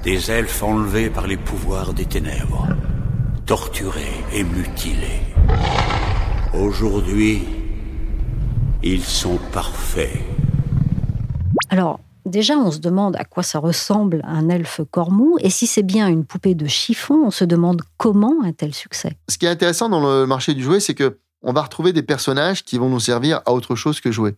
Des 0.02 0.32
elfes 0.32 0.64
enlevés 0.64 1.08
par 1.08 1.28
les 1.28 1.36
pouvoirs 1.36 1.94
des 1.94 2.06
ténèbres, 2.06 2.66
torturés 3.46 4.24
et 4.32 4.42
mutilés. 4.42 5.22
Aujourd'hui, 6.52 7.44
ils 8.82 9.04
sont 9.04 9.38
parfaits. 9.52 10.35
Alors, 11.70 12.00
déjà, 12.24 12.56
on 12.56 12.70
se 12.70 12.78
demande 12.78 13.16
à 13.16 13.24
quoi 13.24 13.42
ça 13.42 13.58
ressemble 13.58 14.20
un 14.24 14.48
elfe 14.48 14.80
cormou, 14.90 15.36
et 15.40 15.50
si 15.50 15.66
c'est 15.66 15.82
bien 15.82 16.08
une 16.08 16.24
poupée 16.24 16.54
de 16.54 16.66
chiffon, 16.66 17.24
on 17.26 17.30
se 17.30 17.44
demande 17.44 17.82
comment 17.96 18.42
un 18.44 18.52
tel 18.52 18.74
succès. 18.74 19.16
Ce 19.28 19.38
qui 19.38 19.46
est 19.46 19.50
intéressant 19.50 19.88
dans 19.88 20.00
le 20.00 20.26
marché 20.26 20.54
du 20.54 20.62
jouet, 20.62 20.80
c'est 20.80 20.94
que 20.94 21.18
on 21.42 21.52
va 21.52 21.62
retrouver 21.62 21.92
des 21.92 22.02
personnages 22.02 22.64
qui 22.64 22.78
vont 22.78 22.88
nous 22.88 23.00
servir 23.00 23.40
à 23.46 23.52
autre 23.52 23.76
chose 23.76 24.00
que 24.00 24.10
jouer. 24.10 24.34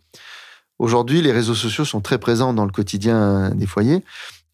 Aujourd'hui, 0.78 1.22
les 1.22 1.32
réseaux 1.32 1.54
sociaux 1.54 1.84
sont 1.84 2.00
très 2.00 2.18
présents 2.18 2.52
dans 2.52 2.64
le 2.64 2.70
quotidien 2.70 3.50
des 3.50 3.66
foyers, 3.66 4.04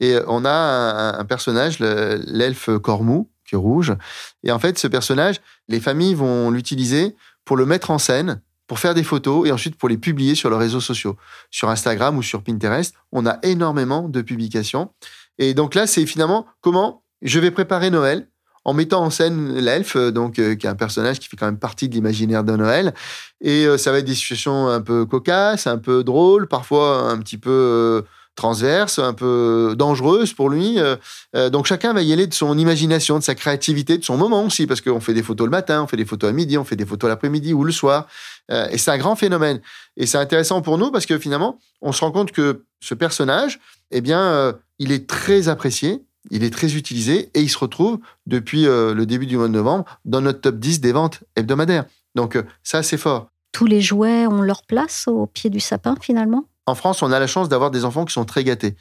et 0.00 0.16
on 0.26 0.44
a 0.44 1.18
un, 1.18 1.24
personnage, 1.24 1.78
l'elfe 1.78 2.70
cormou, 2.78 3.28
qui 3.46 3.54
est 3.54 3.58
rouge, 3.58 3.94
et 4.42 4.52
en 4.52 4.58
fait, 4.58 4.78
ce 4.78 4.86
personnage, 4.86 5.40
les 5.68 5.80
familles 5.80 6.14
vont 6.14 6.50
l'utiliser 6.50 7.16
pour 7.44 7.56
le 7.56 7.66
mettre 7.66 7.90
en 7.90 7.98
scène 7.98 8.40
pour 8.66 8.78
faire 8.78 8.94
des 8.94 9.04
photos 9.04 9.46
et 9.46 9.52
ensuite 9.52 9.76
pour 9.76 9.88
les 9.88 9.98
publier 9.98 10.34
sur 10.34 10.50
leurs 10.50 10.60
réseaux 10.60 10.80
sociaux. 10.80 11.16
Sur 11.50 11.68
Instagram 11.68 12.16
ou 12.16 12.22
sur 12.22 12.42
Pinterest, 12.42 12.94
on 13.12 13.26
a 13.26 13.38
énormément 13.42 14.08
de 14.08 14.22
publications. 14.22 14.90
Et 15.38 15.54
donc 15.54 15.74
là, 15.74 15.86
c'est 15.86 16.06
finalement 16.06 16.46
comment 16.60 17.02
je 17.22 17.40
vais 17.40 17.50
préparer 17.50 17.90
Noël 17.90 18.28
en 18.64 18.72
mettant 18.72 19.02
en 19.02 19.10
scène 19.10 19.58
l'elfe, 19.58 19.96
donc 19.96 20.38
euh, 20.38 20.54
qui 20.54 20.66
est 20.66 20.70
un 20.70 20.74
personnage 20.74 21.18
qui 21.18 21.28
fait 21.28 21.36
quand 21.36 21.46
même 21.46 21.58
partie 21.58 21.88
de 21.88 21.94
l'imaginaire 21.94 22.44
de 22.44 22.56
Noël. 22.56 22.94
Et 23.42 23.66
euh, 23.66 23.76
ça 23.76 23.92
va 23.92 23.98
être 23.98 24.06
des 24.06 24.14
situations 24.14 24.68
un 24.68 24.80
peu 24.80 25.04
cocasses, 25.04 25.66
un 25.66 25.78
peu 25.78 26.02
drôles, 26.02 26.48
parfois 26.48 27.10
un 27.10 27.18
petit 27.18 27.36
peu 27.36 27.50
euh, 27.50 28.02
transverse, 28.34 28.98
un 28.98 29.12
peu 29.12 29.74
dangereuse 29.76 30.32
pour 30.32 30.50
lui. 30.50 30.78
Euh, 30.78 30.96
euh, 31.36 31.50
donc 31.50 31.66
chacun 31.66 31.92
va 31.92 32.02
y 32.02 32.12
aller 32.12 32.26
de 32.26 32.34
son 32.34 32.58
imagination, 32.58 33.18
de 33.18 33.24
sa 33.24 33.34
créativité, 33.34 33.98
de 33.98 34.04
son 34.04 34.16
moment 34.16 34.44
aussi, 34.44 34.66
parce 34.66 34.80
qu'on 34.80 35.00
fait 35.00 35.14
des 35.14 35.22
photos 35.22 35.46
le 35.46 35.50
matin, 35.50 35.82
on 35.82 35.86
fait 35.86 35.96
des 35.96 36.04
photos 36.04 36.30
à 36.30 36.32
midi, 36.32 36.58
on 36.58 36.64
fait 36.64 36.76
des 36.76 36.86
photos 36.86 37.08
l'après-midi 37.08 37.52
ou 37.52 37.64
le 37.64 37.72
soir. 37.72 38.06
Euh, 38.50 38.68
et 38.70 38.78
c'est 38.78 38.90
un 38.90 38.98
grand 38.98 39.16
phénomène. 39.16 39.60
Et 39.96 40.06
c'est 40.06 40.18
intéressant 40.18 40.62
pour 40.62 40.78
nous 40.78 40.90
parce 40.90 41.06
que 41.06 41.18
finalement, 41.18 41.58
on 41.80 41.92
se 41.92 42.00
rend 42.00 42.10
compte 42.10 42.32
que 42.32 42.64
ce 42.80 42.94
personnage, 42.94 43.60
eh 43.90 44.00
bien, 44.00 44.54
il 44.78 44.92
est 44.92 45.06
très 45.08 45.48
apprécié, 45.48 46.02
il 46.30 46.44
est 46.44 46.52
très 46.52 46.74
utilisé 46.74 47.30
et 47.34 47.40
il 47.40 47.48
se 47.48 47.56
retrouve 47.56 47.98
depuis 48.26 48.64
le 48.64 49.04
début 49.04 49.26
du 49.26 49.38
mois 49.38 49.48
de 49.48 49.52
novembre 49.52 49.84
dans 50.04 50.20
notre 50.20 50.40
top 50.40 50.56
10 50.56 50.80
des 50.80 50.92
ventes 50.92 51.20
hebdomadaires. 51.36 51.84
Donc 52.14 52.36
ça, 52.62 52.82
c'est 52.82 52.98
fort. 52.98 53.30
Tous 53.52 53.66
les 53.66 53.80
jouets 53.80 54.26
ont 54.26 54.42
leur 54.42 54.64
place 54.64 55.06
au 55.06 55.26
pied 55.26 55.48
du 55.48 55.60
sapin 55.60 55.96
finalement? 56.00 56.44
En 56.66 56.74
France, 56.74 57.02
on 57.02 57.12
a 57.12 57.18
la 57.18 57.26
chance 57.26 57.48
d'avoir 57.48 57.70
des 57.70 57.84
enfants 57.84 58.04
qui 58.04 58.12
sont 58.12 58.24
très 58.24 58.44
gâtés. 58.44 58.76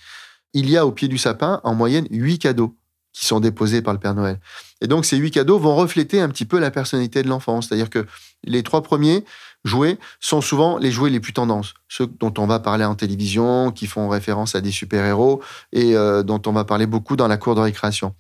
Il 0.54 0.70
y 0.70 0.78
a 0.78 0.86
au 0.86 0.92
pied 0.92 1.08
du 1.08 1.18
sapin, 1.18 1.60
en 1.64 1.74
moyenne, 1.74 2.08
huit 2.10 2.40
cadeaux 2.40 2.76
qui 3.12 3.26
sont 3.26 3.40
déposés 3.40 3.82
par 3.82 3.94
le 3.94 4.00
Père 4.00 4.16
Noël. 4.16 4.40
Et 4.82 4.88
donc, 4.88 5.06
ces 5.06 5.18
huit 5.18 5.32
cadeaux 5.32 5.60
vont 5.60 5.76
refléter 5.76 6.20
un 6.20 6.30
petit 6.30 6.46
peu 6.46 6.60
la 6.60 6.72
personnalité 6.72 7.22
de 7.22 7.28
l'enfant. 7.28 7.62
C'est-à-dire 7.62 7.90
que 7.90 8.06
les 8.44 8.64
trois 8.64 8.82
premiers 8.82 9.24
jouets 9.64 9.98
sont 10.20 10.42
souvent 10.42 10.78
les 10.78 10.92
jouets 10.92 11.12
les 11.12 11.20
plus 11.20 11.34
tendances. 11.34 11.74
Ceux 11.88 12.08
dont 12.08 12.34
on 12.38 12.48
va 12.48 12.60
parler 12.60 12.86
en 12.86 12.96
télévision, 12.96 13.72
qui 13.72 13.86
font 13.86 14.10
référence 14.10 14.56
à 14.56 14.62
des 14.62 14.72
super-héros 14.72 15.42
et 15.72 15.96
euh, 15.96 16.24
dont 16.24 16.42
on 16.48 16.52
va 16.52 16.66
parler 16.66 16.88
beaucoup 16.88 17.16
dans 17.16 17.28
la 17.28 17.38
cour 17.38 17.56
de 17.56 17.62
récréation. 17.62 18.16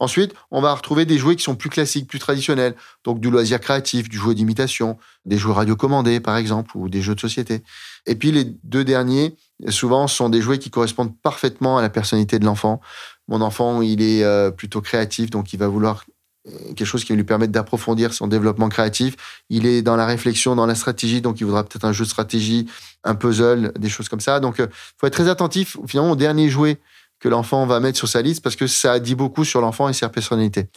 Ensuite, 0.00 0.34
on 0.50 0.60
va 0.60 0.74
retrouver 0.74 1.04
des 1.04 1.18
jouets 1.18 1.36
qui 1.36 1.44
sont 1.44 1.54
plus 1.54 1.70
classiques, 1.70 2.08
plus 2.08 2.18
traditionnels, 2.18 2.74
donc 3.04 3.20
du 3.20 3.30
loisir 3.30 3.60
créatif, 3.60 4.08
du 4.08 4.16
jouet 4.16 4.34
d'imitation, 4.34 4.98
des 5.24 5.38
jouets 5.38 5.54
radiocommandés 5.54 6.20
par 6.20 6.36
exemple, 6.36 6.76
ou 6.76 6.88
des 6.88 7.00
jeux 7.00 7.14
de 7.14 7.20
société. 7.20 7.62
Et 8.06 8.16
puis 8.16 8.32
les 8.32 8.44
deux 8.44 8.84
derniers, 8.84 9.36
souvent, 9.68 10.08
sont 10.08 10.28
des 10.28 10.42
jouets 10.42 10.58
qui 10.58 10.70
correspondent 10.70 11.16
parfaitement 11.22 11.78
à 11.78 11.82
la 11.82 11.90
personnalité 11.90 12.38
de 12.38 12.44
l'enfant. 12.44 12.80
Mon 13.28 13.40
enfant, 13.40 13.82
il 13.82 14.02
est 14.02 14.24
euh, 14.24 14.50
plutôt 14.50 14.80
créatif, 14.80 15.30
donc 15.30 15.52
il 15.52 15.58
va 15.58 15.68
vouloir 15.68 16.04
euh, 16.46 16.50
quelque 16.74 16.84
chose 16.84 17.04
qui 17.04 17.12
va 17.12 17.16
lui 17.16 17.24
permettre 17.24 17.52
d'approfondir 17.52 18.12
son 18.12 18.26
développement 18.26 18.68
créatif. 18.68 19.14
Il 19.48 19.64
est 19.64 19.80
dans 19.80 19.96
la 19.96 20.06
réflexion, 20.06 20.56
dans 20.56 20.66
la 20.66 20.74
stratégie, 20.74 21.20
donc 21.20 21.40
il 21.40 21.44
voudra 21.44 21.62
peut-être 21.64 21.84
un 21.84 21.92
jeu 21.92 22.04
de 22.04 22.10
stratégie, 22.10 22.66
un 23.04 23.14
puzzle, 23.14 23.72
des 23.78 23.88
choses 23.88 24.08
comme 24.08 24.20
ça. 24.20 24.40
Donc, 24.40 24.56
il 24.58 24.62
euh, 24.62 24.68
faut 24.98 25.06
être 25.06 25.14
très 25.14 25.28
attentif 25.28 25.76
finalement 25.86 26.12
au 26.12 26.16
dernier 26.16 26.50
jouet 26.50 26.78
que 27.24 27.28
l'enfant 27.30 27.64
va 27.64 27.80
mettre 27.80 27.96
sur 27.96 28.06
sa 28.06 28.20
liste 28.20 28.42
parce 28.42 28.54
que 28.54 28.66
ça 28.66 29.00
dit 29.00 29.14
beaucoup 29.14 29.46
sur 29.46 29.62
l'enfant 29.62 29.88
et 29.88 29.94
sa 29.94 30.10
personnalité. 30.10 30.68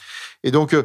Et 0.43 0.51
donc, 0.51 0.73
euh, 0.73 0.83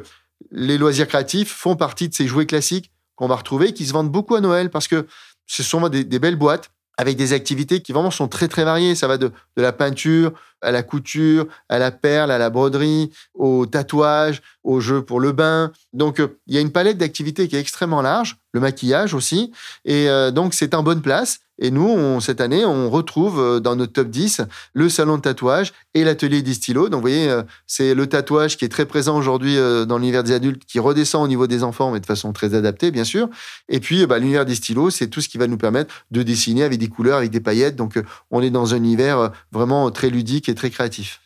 les 0.51 0.77
loisirs 0.77 1.07
créatifs 1.07 1.53
font 1.53 1.77
partie 1.77 2.09
de 2.09 2.15
ces 2.15 2.27
jouets 2.27 2.47
classiques 2.47 2.91
qu'on 3.15 3.29
va 3.29 3.37
retrouver, 3.37 3.73
qui 3.73 3.87
se 3.87 3.93
vendent 3.93 4.11
beaucoup 4.11 4.35
à 4.35 4.41
Noël 4.41 4.71
parce 4.71 4.89
que 4.89 5.07
ce 5.47 5.63
sont 5.63 5.89
des, 5.89 6.03
des 6.03 6.19
belles 6.19 6.35
boîtes 6.35 6.71
avec 6.99 7.17
des 7.17 7.33
activités 7.33 7.81
qui 7.81 7.93
vraiment 7.93 8.11
sont 8.11 8.27
très 8.27 8.49
très 8.49 8.65
variées. 8.65 8.97
Ça 8.97 9.07
va 9.07 9.19
de, 9.19 9.31
de, 9.57 9.63
la 9.63 9.73
peinture 9.73 10.33
à 10.63 10.73
la 10.73 10.83
couture, 10.83 11.47
à 11.69 11.79
la 11.79 11.93
perle, 11.93 12.33
à 12.33 12.39
la 12.39 12.51
broderie, 12.51 13.13
au 13.35 13.65
tatouage, 13.67 14.43
au 14.65 14.81
jeu 14.81 15.03
pour 15.03 15.21
le 15.21 15.31
bain. 15.31 15.71
Donc 15.93 16.19
euh, 16.19 16.41
il 16.49 16.57
y 16.57 16.59
a 16.59 16.61
une 16.61 16.73
palette 16.73 16.99
d'activités 16.99 17.47
qui 17.47 17.55
est 17.55 17.61
extrêmement 17.61 18.03
large, 18.03 18.37
le 18.53 18.61
maquillage 18.61 19.15
aussi, 19.15 19.53
et 19.85 20.09
euh, 20.09 20.31
donc 20.31 20.55
c'est 20.55 20.75
en 20.75 20.83
bonne 20.83 21.03
place. 21.03 21.41
Et 21.59 21.71
nous, 21.71 22.21
cette 22.21 22.41
année, 22.41 22.65
on 22.65 22.91
retrouve 22.91 23.39
euh, 23.39 23.61
dans 23.61 23.77
notre 23.77 23.93
top 23.93 24.09
10 24.09 24.41
le 24.73 24.89
salon 24.89 25.19
de 25.19 25.23
tatouage 25.23 25.73
et 25.95 26.03
l'atelier 26.03 26.43
des 26.43 26.55
stylos. 26.55 26.89
Donc, 26.89 26.99
vous 26.99 27.09
voyez, 27.09 27.29
euh, 27.29 27.43
c'est 27.67 27.95
le 27.95 28.07
tatouage 28.09 28.57
qui 28.57 28.65
est 28.65 28.69
très 28.69 28.87
présent 28.87 29.17
aujourd'hui 29.17 29.57
dans 29.87 29.99
l'univers 29.99 30.25
des 30.25 30.33
adultes, 30.33 30.65
qui 30.65 30.81
redescend 30.81 31.23
au 31.23 31.29
niveau 31.29 31.47
des 31.47 31.63
enfants, 31.63 31.93
mais 31.93 32.01
de 32.01 32.07
façon 32.07 32.33
très 32.33 32.55
adaptée, 32.55 32.91
bien 32.91 33.05
sûr. 33.05 33.29
Et 33.69 33.79
puis, 33.79 34.07
bah, 34.07 34.19
l'univers 34.19 34.45
des 34.45 34.57
stylos, 34.57 34.91
c'est 34.91 35.09
tout 35.09 35.21
ce 35.21 35.29
qui 35.29 35.39
va 35.39 35.47
nous 35.47 35.59
permettre 35.59 35.95
de 36.11 36.23
dessiner 36.23 36.65
avec 36.65 36.81
des 36.81 36.89
couleurs, 36.89 37.19
avec 37.19 37.31
des 37.31 37.41
paillettes. 37.41 37.77
Donc, 37.77 38.01
on 38.31 38.43
est 38.43 38.51
dans 38.51 38.75
un 38.75 38.79
univers 38.79 39.31
vraiment 39.53 39.91
très 39.91 40.11
ludique 40.11 40.49
et 40.49 40.55
très 40.55 40.71
créatif. 40.71 41.21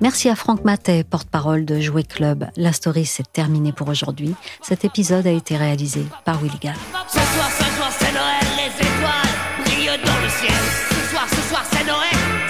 Merci 0.00 0.28
à 0.28 0.36
Franck 0.36 0.64
Matet, 0.64 1.04
porte-parole 1.04 1.64
de 1.64 1.80
Jouet 1.80 2.02
Club. 2.02 2.46
La 2.56 2.72
story 2.72 3.06
s'est 3.06 3.24
terminée 3.32 3.72
pour 3.72 3.88
aujourd'hui. 3.88 4.34
Cet 4.60 4.84
épisode 4.84 5.26
a 5.26 5.30
été 5.30 5.56
réalisé 5.56 6.04
par 6.24 6.38
Willy 6.42 6.58
Gall. 6.60 6.74
Ce 7.08 7.18
soir, 7.18 7.50
ce 7.50 7.64
soir, 7.76 7.90
c'est 7.98 8.12
Noël, 8.12 8.46
les 8.56 8.86
étoiles 8.86 9.64
brillent 9.64 10.04
dans 10.04 10.20
le 10.22 10.28
ciel. 10.28 10.52
Ce 10.90 11.10
soir, 11.10 11.26
ce 11.28 11.48
soir, 11.48 11.64
c'est 11.70 11.84
Noël. 11.84 12.45